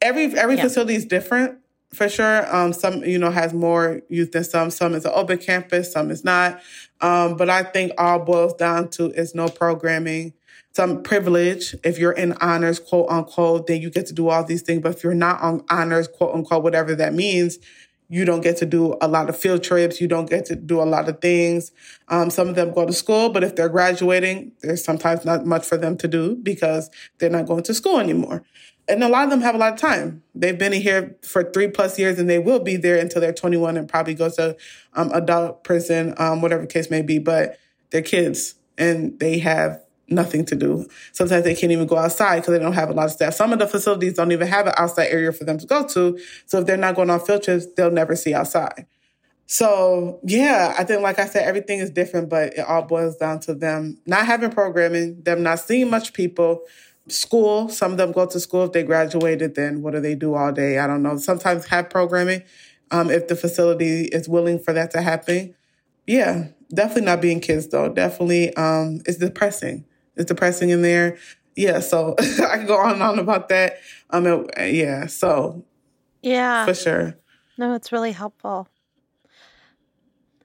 Every, 0.00 0.24
every 0.36 0.56
yeah. 0.56 0.62
facility 0.62 0.94
is 0.94 1.04
different 1.04 1.58
for 1.92 2.08
sure. 2.08 2.54
Um, 2.54 2.72
some, 2.72 3.04
you 3.04 3.18
know, 3.18 3.30
has 3.30 3.52
more 3.52 4.02
youth 4.08 4.32
than 4.32 4.44
some. 4.44 4.70
Some 4.70 4.94
is 4.94 5.04
an 5.04 5.12
open 5.14 5.38
campus, 5.38 5.92
some 5.92 6.10
is 6.10 6.24
not. 6.24 6.60
Um, 7.00 7.36
but 7.36 7.50
I 7.50 7.62
think 7.62 7.92
all 7.98 8.20
boils 8.20 8.54
down 8.54 8.88
to 8.90 9.10
is 9.10 9.34
no 9.34 9.48
programming, 9.48 10.34
some 10.72 11.02
privilege. 11.02 11.74
If 11.84 11.98
you're 11.98 12.12
in 12.12 12.32
honors, 12.34 12.78
quote 12.78 13.10
unquote, 13.10 13.66
then 13.66 13.80
you 13.80 13.90
get 13.90 14.06
to 14.06 14.12
do 14.12 14.28
all 14.28 14.44
these 14.44 14.62
things. 14.62 14.82
But 14.82 14.96
if 14.96 15.04
you're 15.04 15.14
not 15.14 15.40
on 15.40 15.64
honors, 15.68 16.08
quote 16.08 16.34
unquote, 16.34 16.62
whatever 16.62 16.94
that 16.94 17.14
means, 17.14 17.58
you 18.08 18.24
don't 18.24 18.40
get 18.40 18.56
to 18.56 18.66
do 18.66 18.96
a 19.00 19.06
lot 19.06 19.28
of 19.28 19.38
field 19.38 19.62
trips. 19.62 20.00
You 20.00 20.08
don't 20.08 20.28
get 20.28 20.44
to 20.46 20.56
do 20.56 20.82
a 20.82 20.84
lot 20.84 21.08
of 21.08 21.20
things. 21.20 21.70
Um, 22.08 22.28
some 22.28 22.48
of 22.48 22.56
them 22.56 22.72
go 22.72 22.84
to 22.84 22.92
school, 22.92 23.28
but 23.28 23.44
if 23.44 23.54
they're 23.54 23.68
graduating, 23.68 24.52
there's 24.62 24.84
sometimes 24.84 25.24
not 25.24 25.46
much 25.46 25.64
for 25.64 25.76
them 25.76 25.96
to 25.98 26.08
do 26.08 26.34
because 26.34 26.90
they're 27.18 27.30
not 27.30 27.46
going 27.46 27.62
to 27.62 27.74
school 27.74 28.00
anymore. 28.00 28.42
And 28.88 29.04
a 29.04 29.08
lot 29.08 29.22
of 29.22 29.30
them 29.30 29.42
have 29.42 29.54
a 29.54 29.58
lot 29.58 29.72
of 29.72 29.78
time. 29.78 30.24
They've 30.34 30.58
been 30.58 30.72
in 30.72 30.82
here 30.82 31.16
for 31.22 31.44
three 31.44 31.68
plus 31.68 31.96
years 32.00 32.18
and 32.18 32.28
they 32.28 32.40
will 32.40 32.58
be 32.58 32.76
there 32.76 32.98
until 32.98 33.20
they're 33.20 33.32
21 33.32 33.76
and 33.76 33.88
probably 33.88 34.14
go 34.14 34.28
to 34.30 34.56
um, 34.94 35.12
adult 35.12 35.62
prison, 35.62 36.14
um, 36.18 36.42
whatever 36.42 36.66
case 36.66 36.90
may 36.90 37.02
be. 37.02 37.20
But 37.20 37.60
they're 37.90 38.02
kids 38.02 38.56
and 38.76 39.20
they 39.20 39.38
have 39.38 39.80
nothing 40.10 40.44
to 40.46 40.56
do. 40.56 40.86
Sometimes 41.12 41.44
they 41.44 41.54
can't 41.54 41.72
even 41.72 41.86
go 41.86 41.96
outside 41.96 42.40
because 42.40 42.52
they 42.52 42.62
don't 42.62 42.72
have 42.72 42.90
a 42.90 42.92
lot 42.92 43.06
of 43.06 43.12
staff. 43.12 43.34
Some 43.34 43.52
of 43.52 43.58
the 43.58 43.66
facilities 43.66 44.14
don't 44.14 44.32
even 44.32 44.48
have 44.48 44.66
an 44.66 44.74
outside 44.76 45.06
area 45.06 45.32
for 45.32 45.44
them 45.44 45.58
to 45.58 45.66
go 45.66 45.86
to. 45.88 46.18
So 46.46 46.58
if 46.58 46.66
they're 46.66 46.76
not 46.76 46.96
going 46.96 47.10
on 47.10 47.20
field 47.20 47.42
trips, 47.42 47.66
they'll 47.76 47.90
never 47.90 48.16
see 48.16 48.34
outside. 48.34 48.86
So 49.46 50.20
yeah, 50.24 50.74
I 50.78 50.84
think 50.84 51.02
like 51.02 51.18
I 51.18 51.26
said, 51.26 51.46
everything 51.46 51.80
is 51.80 51.90
different, 51.90 52.28
but 52.28 52.54
it 52.54 52.60
all 52.60 52.82
boils 52.82 53.16
down 53.16 53.40
to 53.40 53.54
them 53.54 53.98
not 54.06 54.26
having 54.26 54.50
programming, 54.50 55.22
them 55.22 55.42
not 55.42 55.58
seeing 55.58 55.90
much 55.90 56.12
people, 56.12 56.62
school. 57.08 57.68
Some 57.68 57.92
of 57.92 57.98
them 57.98 58.12
go 58.12 58.26
to 58.26 58.38
school 58.38 58.64
if 58.64 58.72
they 58.72 58.84
graduated, 58.84 59.56
then 59.56 59.82
what 59.82 59.92
do 59.92 60.00
they 60.00 60.14
do 60.14 60.34
all 60.34 60.52
day? 60.52 60.78
I 60.78 60.86
don't 60.86 61.02
know. 61.02 61.16
Sometimes 61.16 61.66
have 61.66 61.90
programming 61.90 62.42
um, 62.92 63.10
if 63.10 63.26
the 63.26 63.34
facility 63.34 64.02
is 64.04 64.28
willing 64.28 64.58
for 64.58 64.72
that 64.72 64.92
to 64.92 65.02
happen. 65.02 65.54
Yeah, 66.06 66.48
definitely 66.72 67.06
not 67.06 67.20
being 67.20 67.40
kids 67.40 67.68
though. 67.68 67.88
Definitely, 67.88 68.54
um, 68.54 69.00
it's 69.06 69.18
depressing 69.18 69.84
it's 70.20 70.28
depressing 70.28 70.70
in 70.70 70.82
there. 70.82 71.16
Yeah, 71.56 71.80
so 71.80 72.14
I 72.20 72.56
can 72.58 72.66
go 72.66 72.76
on 72.76 72.94
and 72.94 73.02
on 73.02 73.18
about 73.18 73.48
that. 73.48 73.78
Um, 74.10 74.26
it, 74.26 74.74
yeah, 74.74 75.06
so 75.06 75.64
yeah, 76.22 76.64
for 76.64 76.74
sure. 76.74 77.16
No, 77.58 77.74
it's 77.74 77.92
really 77.92 78.12
helpful. 78.12 78.68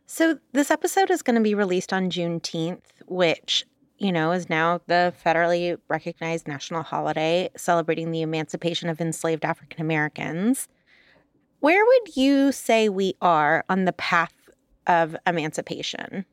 So 0.06 0.40
this 0.54 0.72
episode 0.72 1.12
is 1.12 1.22
going 1.22 1.36
to 1.36 1.42
be 1.42 1.56
released 1.56 1.92
on 1.92 2.10
Juneteenth, 2.10 2.82
which 3.06 3.66
you 3.98 4.12
know 4.12 4.32
is 4.32 4.50
now 4.50 4.82
the 4.88 5.14
federally 5.24 5.78
recognized 5.88 6.48
national 6.48 6.84
holiday 6.84 7.50
celebrating 7.56 8.12
the 8.12 8.22
emancipation 8.22 8.90
of 8.90 9.00
enslaved 9.00 9.46
African 9.46 9.82
Americans. 9.82 10.68
Where 11.60 11.84
would 11.86 12.16
you 12.16 12.52
say 12.52 12.90
we 12.90 13.16
are 13.22 13.66
on 13.70 13.86
the 13.86 13.94
path 13.94 14.34
of 14.88 15.16
emancipation? 15.26 16.26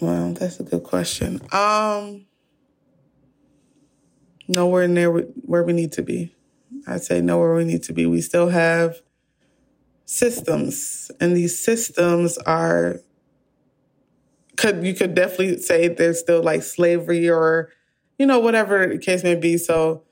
Well, 0.00 0.32
that's 0.32 0.60
a 0.60 0.62
good 0.62 0.84
question. 0.84 1.40
Um 1.52 2.26
nowhere 4.50 4.88
near 4.88 5.10
where 5.10 5.62
we 5.62 5.72
need 5.72 5.92
to 5.92 6.02
be. 6.02 6.34
I'd 6.86 7.02
say 7.02 7.20
nowhere 7.20 7.54
we 7.54 7.64
need 7.64 7.82
to 7.84 7.92
be. 7.92 8.04
We 8.04 8.20
still 8.20 8.48
have 8.48 9.00
systems, 10.04 11.10
and 11.20 11.36
these 11.36 11.58
systems 11.58 12.36
are 12.38 13.00
could 14.56 14.84
you 14.84 14.92
could 14.92 15.14
definitely 15.14 15.58
say 15.58 15.88
there's 15.88 16.18
still 16.18 16.42
like 16.42 16.62
slavery 16.62 17.30
or 17.30 17.70
you 18.18 18.26
know 18.26 18.40
whatever 18.40 18.86
the 18.86 18.98
case 18.98 19.22
may 19.22 19.36
be. 19.36 19.56
So 19.56 20.02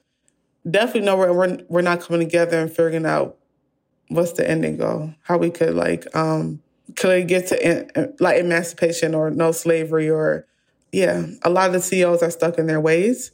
definitely 0.68 1.02
nowhere 1.02 1.33
we're 1.33 1.59
we're 1.68 1.83
not 1.83 2.00
coming 2.00 2.26
together 2.26 2.61
and 2.61 2.71
figuring 2.71 3.07
out 3.07 3.37
what's 4.09 4.33
the 4.33 4.49
ending 4.49 4.78
goal, 4.78 5.14
how 5.23 5.37
we 5.37 5.50
could 5.50 5.75
like 5.75 6.07
um 6.16 6.62
could 6.97 7.28
get 7.28 7.49
to 7.49 8.12
like 8.21 8.38
emancipation 8.38 9.14
or 9.14 9.30
no 9.30 9.52
slavery 9.52 10.09
or 10.09 10.47
yeah, 10.92 11.26
a 11.42 11.50
lot 11.50 11.66
of 11.66 11.75
the 11.75 11.83
CEOs 11.83 12.23
are 12.23 12.30
stuck 12.30 12.57
in 12.57 12.66
their 12.66 12.80
ways 12.80 13.33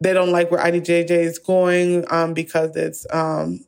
they 0.00 0.12
don't 0.12 0.30
like 0.30 0.50
where 0.50 0.60
IDJJ 0.60 1.10
is 1.10 1.38
going 1.38 2.04
um, 2.10 2.34
because 2.34 2.74
it's 2.76 3.06
um, 3.10 3.64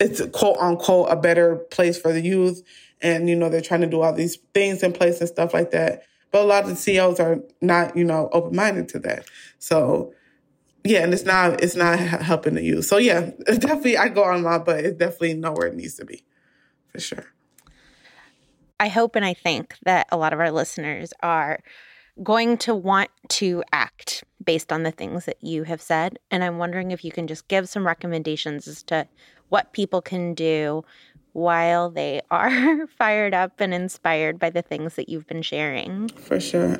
it's 0.00 0.20
quote 0.32 0.56
unquote 0.58 1.08
a 1.10 1.16
better 1.16 1.56
place 1.56 1.98
for 1.98 2.12
the 2.12 2.20
youth, 2.20 2.62
and 3.00 3.28
you 3.28 3.36
know 3.36 3.48
they're 3.48 3.60
trying 3.60 3.82
to 3.82 3.86
do 3.86 4.00
all 4.00 4.12
these 4.12 4.36
things 4.54 4.82
in 4.82 4.92
place 4.92 5.20
and 5.20 5.28
stuff 5.28 5.52
like 5.54 5.70
that. 5.70 6.04
But 6.30 6.42
a 6.42 6.46
lot 6.46 6.64
of 6.64 6.70
the 6.70 6.76
CEOs 6.76 7.20
are 7.20 7.40
not 7.60 7.96
you 7.96 8.04
know 8.04 8.28
open 8.32 8.56
minded 8.56 8.88
to 8.90 8.98
that. 9.00 9.26
So 9.58 10.14
yeah, 10.84 11.04
and 11.04 11.12
it's 11.12 11.24
not 11.24 11.62
it's 11.62 11.76
not 11.76 11.98
helping 11.98 12.54
the 12.54 12.62
youth. 12.62 12.86
So 12.86 12.96
yeah, 12.96 13.30
definitely 13.46 13.98
I 13.98 14.08
go 14.08 14.24
on 14.24 14.40
a 14.40 14.42
lot, 14.42 14.64
but 14.64 14.84
it's 14.84 14.98
definitely 14.98 15.34
nowhere 15.34 15.68
it 15.68 15.76
needs 15.76 15.94
to 15.96 16.04
be, 16.04 16.24
for 16.88 17.00
sure. 17.00 17.26
I 18.80 18.88
hope 18.88 19.14
and 19.14 19.24
I 19.24 19.34
think 19.34 19.76
that 19.84 20.08
a 20.10 20.16
lot 20.16 20.32
of 20.32 20.40
our 20.40 20.50
listeners 20.50 21.12
are 21.22 21.60
going 22.22 22.58
to 22.58 22.74
want 22.74 23.10
to 23.28 23.62
act 23.72 24.24
based 24.44 24.72
on 24.72 24.82
the 24.82 24.90
things 24.90 25.24
that 25.24 25.42
you 25.42 25.64
have 25.64 25.80
said. 25.80 26.18
And 26.30 26.44
I'm 26.44 26.58
wondering 26.58 26.90
if 26.90 27.04
you 27.04 27.12
can 27.12 27.26
just 27.26 27.48
give 27.48 27.68
some 27.68 27.86
recommendations 27.86 28.66
as 28.66 28.82
to 28.84 29.06
what 29.48 29.72
people 29.72 30.02
can 30.02 30.34
do 30.34 30.84
while 31.32 31.90
they 31.90 32.20
are 32.30 32.86
fired 32.98 33.34
up 33.34 33.60
and 33.60 33.72
inspired 33.72 34.38
by 34.38 34.50
the 34.50 34.62
things 34.62 34.96
that 34.96 35.08
you've 35.08 35.26
been 35.26 35.42
sharing. 35.42 36.08
For 36.08 36.40
sure. 36.40 36.78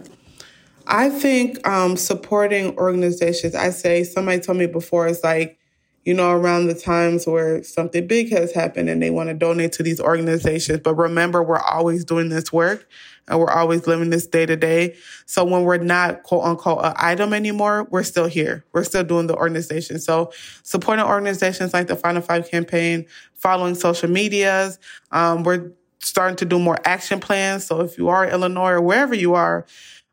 I 0.86 1.10
think 1.10 1.66
um, 1.66 1.96
supporting 1.96 2.76
organizations, 2.76 3.54
I 3.54 3.70
say 3.70 4.04
somebody 4.04 4.40
told 4.40 4.58
me 4.58 4.66
before, 4.66 5.06
is 5.06 5.22
like 5.22 5.58
you 6.04 6.14
know, 6.14 6.32
around 6.32 6.66
the 6.66 6.74
times 6.74 7.26
where 7.26 7.62
something 7.62 8.06
big 8.06 8.30
has 8.32 8.52
happened 8.52 8.88
and 8.88 9.00
they 9.00 9.10
want 9.10 9.28
to 9.28 9.34
donate 9.34 9.72
to 9.72 9.82
these 9.82 10.00
organizations. 10.00 10.80
But 10.80 10.94
remember, 10.94 11.42
we're 11.42 11.60
always 11.60 12.04
doing 12.04 12.28
this 12.28 12.52
work 12.52 12.88
and 13.28 13.38
we're 13.38 13.50
always 13.50 13.86
living 13.86 14.10
this 14.10 14.26
day 14.26 14.44
to 14.46 14.56
day. 14.56 14.96
So 15.26 15.44
when 15.44 15.62
we're 15.62 15.78
not 15.78 16.24
quote 16.24 16.44
unquote 16.44 16.84
an 16.84 16.94
item 16.96 17.32
anymore, 17.32 17.86
we're 17.90 18.02
still 18.02 18.26
here. 18.26 18.64
We're 18.72 18.84
still 18.84 19.04
doing 19.04 19.28
the 19.28 19.36
organization. 19.36 20.00
So 20.00 20.32
supporting 20.64 21.04
organizations 21.04 21.72
like 21.72 21.86
the 21.86 21.96
Final 21.96 22.22
Five 22.22 22.50
campaign, 22.50 23.06
following 23.34 23.76
social 23.76 24.10
medias, 24.10 24.78
um, 25.12 25.44
we're 25.44 25.70
starting 26.00 26.36
to 26.36 26.44
do 26.44 26.58
more 26.58 26.78
action 26.84 27.20
plans. 27.20 27.64
So 27.64 27.80
if 27.80 27.96
you 27.96 28.08
are 28.08 28.24
in 28.24 28.32
Illinois 28.32 28.72
or 28.72 28.80
wherever 28.80 29.14
you 29.14 29.34
are, 29.34 29.66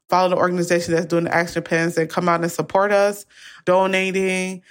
follow 0.07 0.29
the 0.29 0.37
organization 0.37 0.93
that's 0.93 1.07
doing 1.07 1.23
the 1.23 1.35
action 1.35 1.63
plans 1.63 1.97
and 1.97 2.09
come 2.09 2.29
out 2.29 2.41
and 2.41 2.51
support 2.51 2.91
us, 2.91 3.25
donating, 3.65 4.61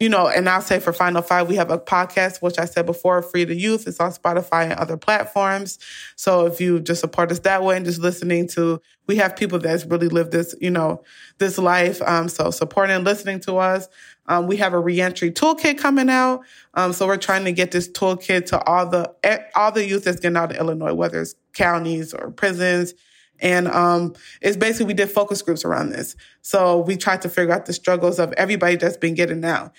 you 0.00 0.08
know, 0.08 0.28
and 0.28 0.48
I'll 0.48 0.62
say 0.62 0.80
for 0.80 0.94
Final 0.94 1.20
Five, 1.20 1.46
we 1.46 1.56
have 1.56 1.70
a 1.70 1.78
podcast, 1.78 2.40
which 2.40 2.58
I 2.58 2.64
said 2.64 2.86
before, 2.86 3.20
free 3.20 3.44
to 3.44 3.54
youth. 3.54 3.86
It's 3.86 4.00
on 4.00 4.12
Spotify 4.12 4.64
and 4.64 4.72
other 4.72 4.96
platforms. 4.96 5.78
So 6.16 6.46
if 6.46 6.58
you 6.58 6.80
just 6.80 7.02
support 7.02 7.30
us 7.30 7.40
that 7.40 7.62
way 7.62 7.76
and 7.76 7.84
just 7.84 8.00
listening 8.00 8.48
to, 8.48 8.80
we 9.06 9.16
have 9.16 9.36
people 9.36 9.58
that's 9.58 9.84
really 9.84 10.08
lived 10.08 10.32
this, 10.32 10.54
you 10.58 10.70
know, 10.70 11.02
this 11.36 11.58
life. 11.58 12.00
Um, 12.00 12.30
so 12.30 12.50
supporting 12.50 12.96
and 12.96 13.04
listening 13.04 13.40
to 13.40 13.58
us. 13.58 13.88
Um, 14.26 14.46
we 14.46 14.56
have 14.56 14.72
a 14.72 14.78
reentry 14.78 15.30
toolkit 15.32 15.76
coming 15.76 16.08
out. 16.08 16.40
Um, 16.72 16.94
so 16.94 17.06
we're 17.06 17.18
trying 17.18 17.44
to 17.44 17.52
get 17.52 17.70
this 17.70 17.90
toolkit 17.90 18.46
to 18.46 18.64
all 18.64 18.88
the, 18.88 19.12
all 19.54 19.70
the 19.70 19.86
youth 19.86 20.04
that's 20.04 20.20
getting 20.20 20.36
out 20.36 20.52
of 20.52 20.56
Illinois, 20.56 20.94
whether 20.94 21.20
it's 21.20 21.34
counties 21.52 22.14
or 22.14 22.30
prisons. 22.30 22.94
And 23.40 23.68
um, 23.68 24.14
it's 24.40 24.56
basically 24.56 24.86
we 24.86 24.94
did 24.94 25.10
focus 25.10 25.42
groups 25.42 25.64
around 25.64 25.90
this. 25.90 26.16
So 26.42 26.80
we 26.80 26.96
tried 26.96 27.22
to 27.22 27.28
figure 27.28 27.52
out 27.52 27.66
the 27.66 27.72
struggles 27.72 28.18
of 28.18 28.32
everybody 28.34 28.76
that's 28.76 28.96
been 28.96 29.14
getting 29.14 29.44
out. 29.44 29.72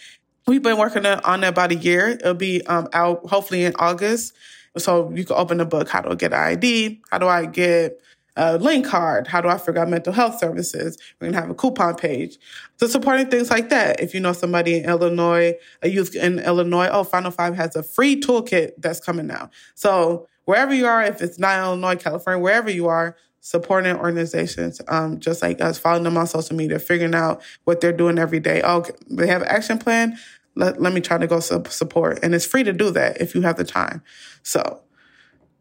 We've 0.47 0.63
been 0.63 0.77
working 0.77 1.05
on 1.05 1.43
it 1.43 1.47
about 1.47 1.71
a 1.71 1.75
year. 1.75 2.09
It'll 2.09 2.33
be 2.33 2.65
um, 2.65 2.87
out 2.93 3.27
hopefully 3.29 3.63
in 3.63 3.73
August. 3.77 4.33
So 4.77 5.11
you 5.11 5.25
can 5.25 5.35
open 5.35 5.57
the 5.57 5.65
book. 5.65 5.89
How 5.89 6.01
do 6.01 6.09
I 6.09 6.15
get 6.15 6.33
an 6.33 6.39
ID? 6.39 7.01
How 7.11 7.17
do 7.19 7.27
I 7.27 7.45
get 7.45 8.01
a 8.35 8.57
link 8.57 8.85
card? 8.85 9.27
How 9.27 9.41
do 9.41 9.49
I 9.49 9.57
figure 9.57 9.81
out 9.81 9.89
mental 9.89 10.13
health 10.13 10.39
services? 10.39 10.97
We're 11.19 11.25
going 11.25 11.33
to 11.33 11.41
have 11.41 11.49
a 11.49 11.55
coupon 11.55 11.95
page. 11.95 12.37
So 12.77 12.87
supporting 12.87 13.29
things 13.29 13.49
like 13.49 13.69
that. 13.69 13.99
If 13.99 14.13
you 14.13 14.19
know 14.19 14.33
somebody 14.33 14.77
in 14.77 14.85
Illinois, 14.89 15.55
a 15.81 15.89
youth 15.89 16.15
in 16.15 16.39
Illinois, 16.39 16.89
oh, 16.91 17.03
Final 17.03 17.31
Five 17.31 17.55
has 17.55 17.75
a 17.75 17.83
free 17.83 18.19
toolkit 18.19 18.71
that's 18.77 18.99
coming 18.99 19.27
now. 19.27 19.49
So 19.75 20.27
wherever 20.45 20.73
you 20.73 20.85
are, 20.87 21.03
if 21.03 21.21
it's 21.21 21.37
not 21.37 21.59
Illinois, 21.59 21.95
California, 21.95 22.41
wherever 22.41 22.69
you 22.69 22.87
are, 22.87 23.15
supporting 23.41 23.95
organizations 23.97 24.79
um, 24.87 25.19
just 25.19 25.41
like 25.41 25.59
us, 25.59 25.77
following 25.77 26.03
them 26.03 26.17
on 26.17 26.27
social 26.27 26.55
media, 26.55 26.79
figuring 26.79 27.15
out 27.15 27.41
what 27.65 27.81
they're 27.81 27.91
doing 27.91 28.17
every 28.17 28.39
day. 28.39 28.61
Oh, 28.63 28.85
they 29.09 29.27
have 29.27 29.43
action 29.43 29.77
plan. 29.77 30.17
Let, 30.55 30.81
let 30.81 30.93
me 30.93 31.01
try 31.01 31.17
to 31.17 31.27
go 31.27 31.39
support. 31.39 32.19
And 32.23 32.35
it's 32.35 32.45
free 32.45 32.63
to 32.63 32.73
do 32.73 32.91
that 32.91 33.19
if 33.19 33.35
you 33.35 33.41
have 33.41 33.57
the 33.57 33.63
time. 33.63 34.03
So 34.43 34.81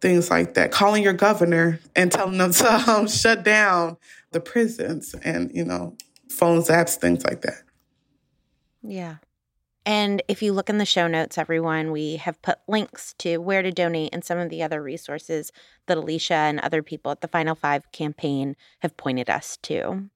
things 0.01 0.31
like 0.31 0.55
that. 0.55 0.71
Calling 0.71 1.03
your 1.03 1.13
governor 1.13 1.81
and 1.97 2.13
telling 2.13 2.39
them 2.39 2.53
to 2.53 2.91
um, 2.91 3.09
shut 3.09 3.43
down 3.43 3.97
the 4.33 4.41
prisons 4.41 5.15
and, 5.25 5.51
you 5.55 5.65
know, 5.65 5.97
phones, 6.29 6.69
apps, 6.69 6.97
things 6.97 7.25
like 7.25 7.43
that. 7.43 7.63
Yeah. 8.83 9.17
And 9.87 10.23
if 10.29 10.43
you 10.43 10.53
look 10.53 10.69
in 10.69 10.79
the 10.79 10.85
show 10.85 11.09
notes, 11.09 11.39
everyone, 11.39 11.91
we 11.91 12.17
have 12.17 12.41
put 12.43 12.59
links 12.69 13.15
to 13.19 13.39
where 13.39 13.63
to 13.63 13.73
donate 13.73 14.11
and 14.13 14.23
some 14.23 14.39
of 14.39 14.51
the 14.51 14.63
other 14.63 14.83
resources 14.83 15.51
that 15.87 15.97
Alicia 15.97 16.35
and 16.35 16.61
other 16.61 16.83
people 16.83 17.11
at 17.11 17.23
the 17.23 17.29
Final 17.29 17.55
Five 17.55 17.91
campaign 17.91 18.57
have 18.81 18.97
pointed 18.97 19.31
us 19.31 19.57
to. 19.63 20.11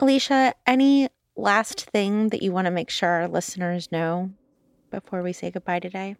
Alicia, 0.00 0.54
any 0.66 1.08
last 1.36 1.88
thing 1.90 2.30
that 2.30 2.42
you 2.42 2.50
want 2.50 2.66
to 2.66 2.70
make 2.72 2.90
sure 2.90 3.08
our 3.08 3.28
listeners 3.28 3.92
know 3.92 4.30
before 4.90 5.22
we 5.22 5.32
say 5.32 5.50
goodbye 5.50 5.78
today? 5.78 6.16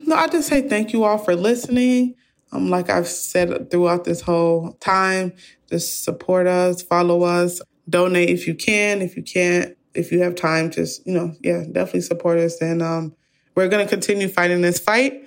No, 0.00 0.16
I 0.16 0.28
just 0.28 0.48
say 0.48 0.66
thank 0.66 0.94
you 0.94 1.04
all 1.04 1.18
for 1.18 1.36
listening. 1.36 2.14
Um, 2.52 2.70
like 2.70 2.88
I've 2.88 3.06
said 3.06 3.70
throughout 3.70 4.04
this 4.04 4.22
whole 4.22 4.72
time, 4.80 5.34
just 5.68 6.02
support 6.04 6.46
us, 6.46 6.82
follow 6.82 7.22
us, 7.22 7.60
donate 7.88 8.30
if 8.30 8.46
you 8.46 8.54
can. 8.54 9.02
If 9.02 9.16
you 9.16 9.22
can't, 9.22 9.76
if 9.94 10.12
you 10.12 10.22
have 10.22 10.34
time, 10.34 10.70
just, 10.70 11.06
you 11.06 11.12
know, 11.12 11.34
yeah, 11.40 11.64
definitely 11.70 12.02
support 12.02 12.38
us. 12.38 12.60
And 12.60 12.82
um, 12.82 13.14
we're 13.54 13.68
going 13.68 13.84
to 13.84 13.90
continue 13.90 14.28
fighting 14.28 14.60
this 14.60 14.78
fight. 14.78 15.24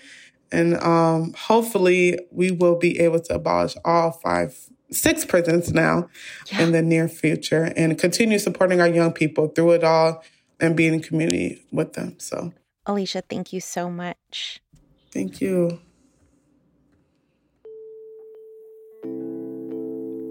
And 0.51 0.75
um, 0.77 1.33
hopefully 1.33 2.19
we 2.31 2.51
will 2.51 2.77
be 2.77 2.99
able 2.99 3.19
to 3.21 3.35
abolish 3.35 3.75
all 3.83 4.11
five, 4.11 4.55
six 4.91 5.25
prisons 5.25 5.73
now 5.73 6.09
yeah. 6.51 6.61
in 6.61 6.71
the 6.71 6.81
near 6.81 7.07
future 7.07 7.73
and 7.75 7.97
continue 7.97 8.37
supporting 8.37 8.79
our 8.79 8.87
young 8.87 9.11
people 9.11 9.47
through 9.47 9.71
it 9.71 9.83
all 9.83 10.23
and 10.59 10.77
being 10.77 10.93
in 10.93 11.01
community 11.01 11.65
with 11.71 11.93
them. 11.93 12.15
So, 12.19 12.53
Alicia, 12.85 13.23
thank 13.29 13.51
you 13.51 13.59
so 13.59 13.89
much. 13.89 14.61
Thank 15.11 15.41
you. 15.41 15.79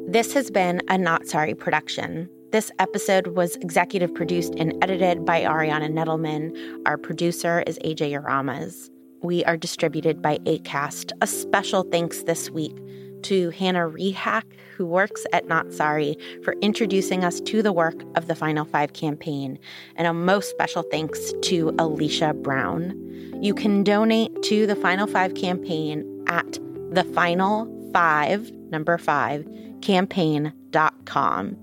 This 0.09 0.35
has 0.35 0.51
been 0.51 0.83
a 0.89 0.99
Not 0.99 1.27
Sorry 1.27 1.55
production. 1.55 2.29
This 2.53 2.71
episode 2.79 3.29
was 3.29 3.57
executive 3.57 4.15
produced 4.15 4.57
and 4.59 4.75
edited 4.85 5.25
by 5.25 5.41
Ariana 5.41 5.91
Nedelman. 5.91 6.55
Our 6.85 6.99
producer 6.99 7.65
is 7.67 7.79
AJ 7.79 8.23
Aramas. 8.23 8.91
We 9.23 9.43
are 9.47 9.57
distributed 9.57 10.21
by 10.21 10.37
ACAST. 10.45 11.13
A 11.23 11.27
special 11.27 11.83
thanks 11.85 12.25
this 12.25 12.51
week 12.51 12.77
to 13.23 13.49
Hannah 13.51 13.89
Rehack, 13.89 14.43
who 14.77 14.85
works 14.85 15.25
at 15.33 15.49
Not 15.49 15.73
Sorry, 15.73 16.19
for 16.45 16.55
introducing 16.61 17.25
us 17.25 17.41
to 17.41 17.63
the 17.63 17.73
work 17.73 18.05
of 18.17 18.27
the 18.27 18.35
Final 18.35 18.67
Five 18.67 18.93
campaign. 18.93 19.59
And 19.97 20.07
a 20.07 20.13
most 20.13 20.51
special 20.51 20.83
thanks 20.83 21.33
to 21.45 21.75
Alicia 21.79 22.35
Brown. 22.35 22.93
You 23.41 23.55
can 23.55 23.83
donate 23.83 24.43
to 24.43 24.67
the 24.67 24.77
Final 24.77 25.07
Five 25.07 25.33
campaign 25.37 26.05
at 26.27 26.59
the 26.91 27.05
Final 27.15 27.67
Five, 27.95 28.51
number 28.71 28.99
five, 28.99 29.49
campaign.com. 29.81 31.62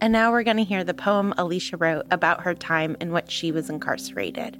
And 0.00 0.12
now 0.12 0.30
we're 0.30 0.42
going 0.42 0.58
to 0.58 0.64
hear 0.64 0.84
the 0.84 0.94
poem 0.94 1.32
Alicia 1.38 1.76
wrote 1.78 2.06
about 2.10 2.42
her 2.42 2.54
time 2.54 2.96
in 3.00 3.12
which 3.12 3.30
she 3.30 3.50
was 3.50 3.70
incarcerated. 3.70 4.58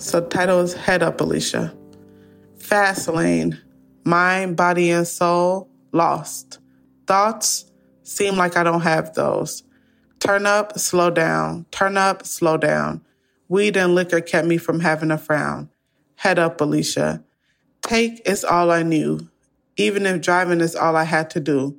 So 0.00 0.26
title 0.26 0.60
is 0.60 0.72
Head 0.72 1.02
Up, 1.02 1.20
Alicia. 1.20 1.76
Fast 2.56 3.06
lane, 3.08 3.60
mind, 4.04 4.56
body, 4.56 4.90
and 4.90 5.06
soul 5.06 5.68
lost. 5.92 6.58
Thoughts 7.06 7.70
seem 8.02 8.36
like 8.36 8.56
I 8.56 8.64
don't 8.64 8.80
have 8.80 9.14
those. 9.14 9.62
Turn 10.18 10.46
up, 10.46 10.78
slow 10.78 11.10
down. 11.10 11.66
Turn 11.70 11.98
up, 11.98 12.24
slow 12.24 12.56
down. 12.56 13.02
Weed 13.48 13.76
and 13.76 13.94
liquor 13.94 14.20
kept 14.20 14.46
me 14.46 14.56
from 14.56 14.80
having 14.80 15.10
a 15.10 15.18
frown. 15.18 15.68
Head 16.20 16.38
up, 16.38 16.60
Alicia. 16.60 17.24
Take 17.80 18.20
is 18.28 18.44
all 18.44 18.70
I 18.70 18.82
knew, 18.82 19.30
even 19.78 20.04
if 20.04 20.20
driving 20.20 20.60
is 20.60 20.76
all 20.76 20.94
I 20.94 21.04
had 21.04 21.30
to 21.30 21.40
do. 21.40 21.78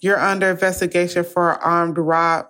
You're 0.00 0.18
under 0.18 0.48
investigation 0.48 1.22
for 1.22 1.52
an 1.52 1.58
armed 1.62 1.98
rob. 1.98 2.46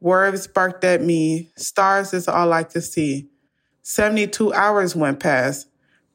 Words 0.00 0.48
barked 0.48 0.82
at 0.82 1.00
me. 1.00 1.48
Stars 1.54 2.12
is 2.12 2.26
all 2.26 2.52
I 2.52 2.64
could 2.64 2.82
see. 2.82 3.28
72 3.82 4.52
hours 4.52 4.96
went 4.96 5.20
past. 5.20 5.68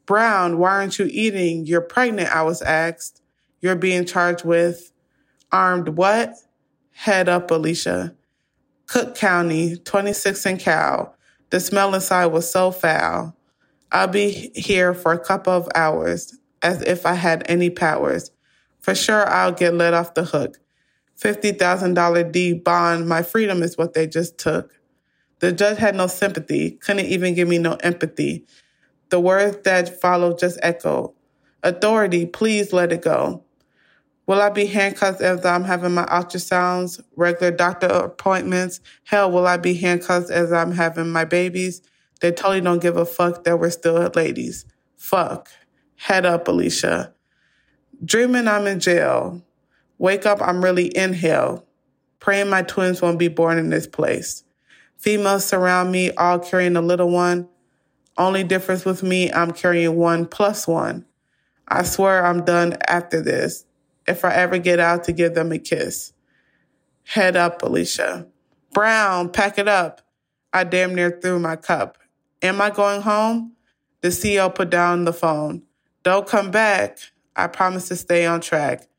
Brown, 0.05 0.57
why 0.57 0.71
aren't 0.71 0.99
you 0.99 1.07
eating? 1.09 1.65
You're 1.65 1.79
pregnant, 1.79 2.27
I 2.27 2.41
was 2.41 2.61
asked. 2.61 3.21
You're 3.61 3.77
being 3.77 4.03
charged 4.03 4.43
with 4.43 4.91
armed 5.53 5.87
what? 5.95 6.35
Head 6.91 7.29
up, 7.29 7.49
Alicia. 7.49 8.13
Cook 8.87 9.15
County, 9.15 9.77
26 9.77 10.45
and 10.45 10.59
Cal. 10.59 11.15
The 11.49 11.61
smell 11.61 11.95
inside 11.95 12.25
was 12.25 12.51
so 12.51 12.71
foul. 12.71 13.37
I'll 13.93 14.07
be 14.07 14.51
here 14.55 14.95
for 14.95 15.13
a 15.13 15.19
couple 15.19 15.53
of 15.53 15.69
hours, 15.75 16.37
as 16.63 16.81
if 16.81 17.05
I 17.05 17.13
had 17.13 17.43
any 17.47 17.69
powers. 17.69 18.31
For 18.81 18.95
sure, 18.95 19.29
I'll 19.29 19.51
get 19.51 19.75
let 19.75 19.93
off 19.93 20.15
the 20.15 20.25
hook. 20.25 20.59
$50,000 21.21 22.31
D 22.31 22.53
bond, 22.53 23.07
my 23.07 23.21
freedom 23.21 23.61
is 23.61 23.77
what 23.77 23.93
they 23.93 24.07
just 24.07 24.39
took. 24.39 24.73
The 25.39 25.51
judge 25.51 25.77
had 25.77 25.95
no 25.95 26.07
sympathy, 26.07 26.71
couldn't 26.71 27.05
even 27.05 27.35
give 27.35 27.47
me 27.47 27.59
no 27.59 27.73
empathy. 27.81 28.45
The 29.09 29.19
words 29.19 29.57
that 29.63 30.01
followed 30.01 30.39
just 30.39 30.57
echoed 30.63 31.13
Authority, 31.61 32.25
please 32.25 32.73
let 32.73 32.91
it 32.91 33.03
go. 33.03 33.43
Will 34.25 34.41
I 34.41 34.49
be 34.49 34.65
handcuffed 34.65 35.21
as 35.21 35.45
I'm 35.45 35.65
having 35.65 35.93
my 35.93 36.05
ultrasounds, 36.05 37.01
regular 37.15 37.51
doctor 37.51 37.87
appointments? 37.87 38.81
Hell, 39.05 39.31
will 39.31 39.45
I 39.47 39.57
be 39.57 39.75
handcuffed 39.75 40.31
as 40.31 40.51
I'm 40.51 40.71
having 40.71 41.09
my 41.09 41.25
babies? 41.25 41.81
They 42.23 42.31
totally 42.31 42.61
don't 42.61 42.81
give 42.81 42.95
a 42.95 43.05
fuck 43.05 43.43
that 43.43 43.59
we're 43.59 43.69
still 43.69 44.09
ladies. 44.15 44.63
Fuck. 44.95 45.49
Head 45.97 46.25
up, 46.25 46.47
Alicia. 46.47 47.13
Dreaming 48.05 48.47
I'm 48.47 48.65
in 48.65 48.79
jail. 48.79 49.43
Wake 49.97 50.25
up, 50.25 50.41
I'm 50.41 50.63
really 50.63 50.85
in 50.85 51.11
hell. 51.11 51.65
Praying 52.21 52.49
my 52.49 52.61
twins 52.61 53.01
won't 53.01 53.19
be 53.19 53.27
born 53.27 53.57
in 53.57 53.71
this 53.71 53.87
place. 53.87 54.45
Females 54.97 55.43
surround 55.43 55.91
me, 55.91 56.11
all 56.11 56.39
carrying 56.39 56.77
a 56.77 56.81
little 56.81 57.09
one. 57.09 57.49
Only 58.17 58.45
difference 58.45 58.85
with 58.85 59.03
me, 59.03 59.29
I'm 59.29 59.51
carrying 59.51 59.97
one 59.97 60.25
plus 60.25 60.65
one. 60.65 61.03
I 61.67 61.83
swear 61.83 62.25
I'm 62.25 62.45
done 62.45 62.77
after 62.87 63.21
this. 63.21 63.65
If 64.07 64.23
I 64.23 64.33
ever 64.33 64.59
get 64.59 64.79
out 64.79 65.03
to 65.03 65.11
give 65.11 65.33
them 65.33 65.51
a 65.51 65.59
kiss. 65.59 66.13
Head 67.03 67.35
up, 67.35 67.61
Alicia. 67.63 68.27
Brown, 68.71 69.29
pack 69.29 69.57
it 69.57 69.67
up. 69.67 69.99
I 70.53 70.63
damn 70.63 70.95
near 70.95 71.19
threw 71.21 71.37
my 71.37 71.57
cup. 71.57 71.97
Am 72.43 72.61
I 72.61 72.69
going 72.71 73.01
home? 73.01 73.53
The 74.01 74.09
CEO 74.09 74.53
put 74.53 74.69
down 74.69 75.05
the 75.05 75.13
phone. 75.13 75.63
Don't 76.03 76.27
come 76.27 76.51
back. 76.51 76.97
I 77.37 77.47
promise 77.47 77.87
to 77.87 77.95
stay 77.95 78.25
on 78.25 78.41
track. 78.41 78.89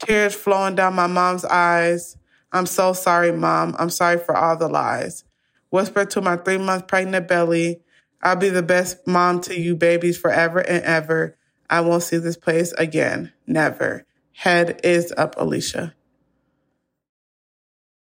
Tears 0.00 0.34
flowing 0.34 0.74
down 0.74 0.94
my 0.94 1.06
mom's 1.06 1.46
eyes. 1.46 2.18
I'm 2.52 2.66
so 2.66 2.92
sorry, 2.92 3.32
mom. 3.32 3.74
I'm 3.78 3.88
sorry 3.88 4.18
for 4.18 4.36
all 4.36 4.58
the 4.58 4.68
lies. 4.68 5.24
Whisper 5.70 6.04
to 6.04 6.20
my 6.20 6.36
three 6.36 6.58
month 6.58 6.86
pregnant 6.86 7.26
belly. 7.26 7.80
I'll 8.22 8.36
be 8.36 8.50
the 8.50 8.62
best 8.62 9.06
mom 9.06 9.40
to 9.42 9.58
you 9.58 9.74
babies 9.76 10.18
forever 10.18 10.58
and 10.58 10.84
ever. 10.84 11.38
I 11.70 11.80
won't 11.80 12.02
see 12.02 12.18
this 12.18 12.36
place 12.36 12.72
again. 12.72 13.32
Never. 13.46 14.04
Head 14.34 14.80
is 14.84 15.10
up, 15.16 15.36
Alicia. 15.38 15.94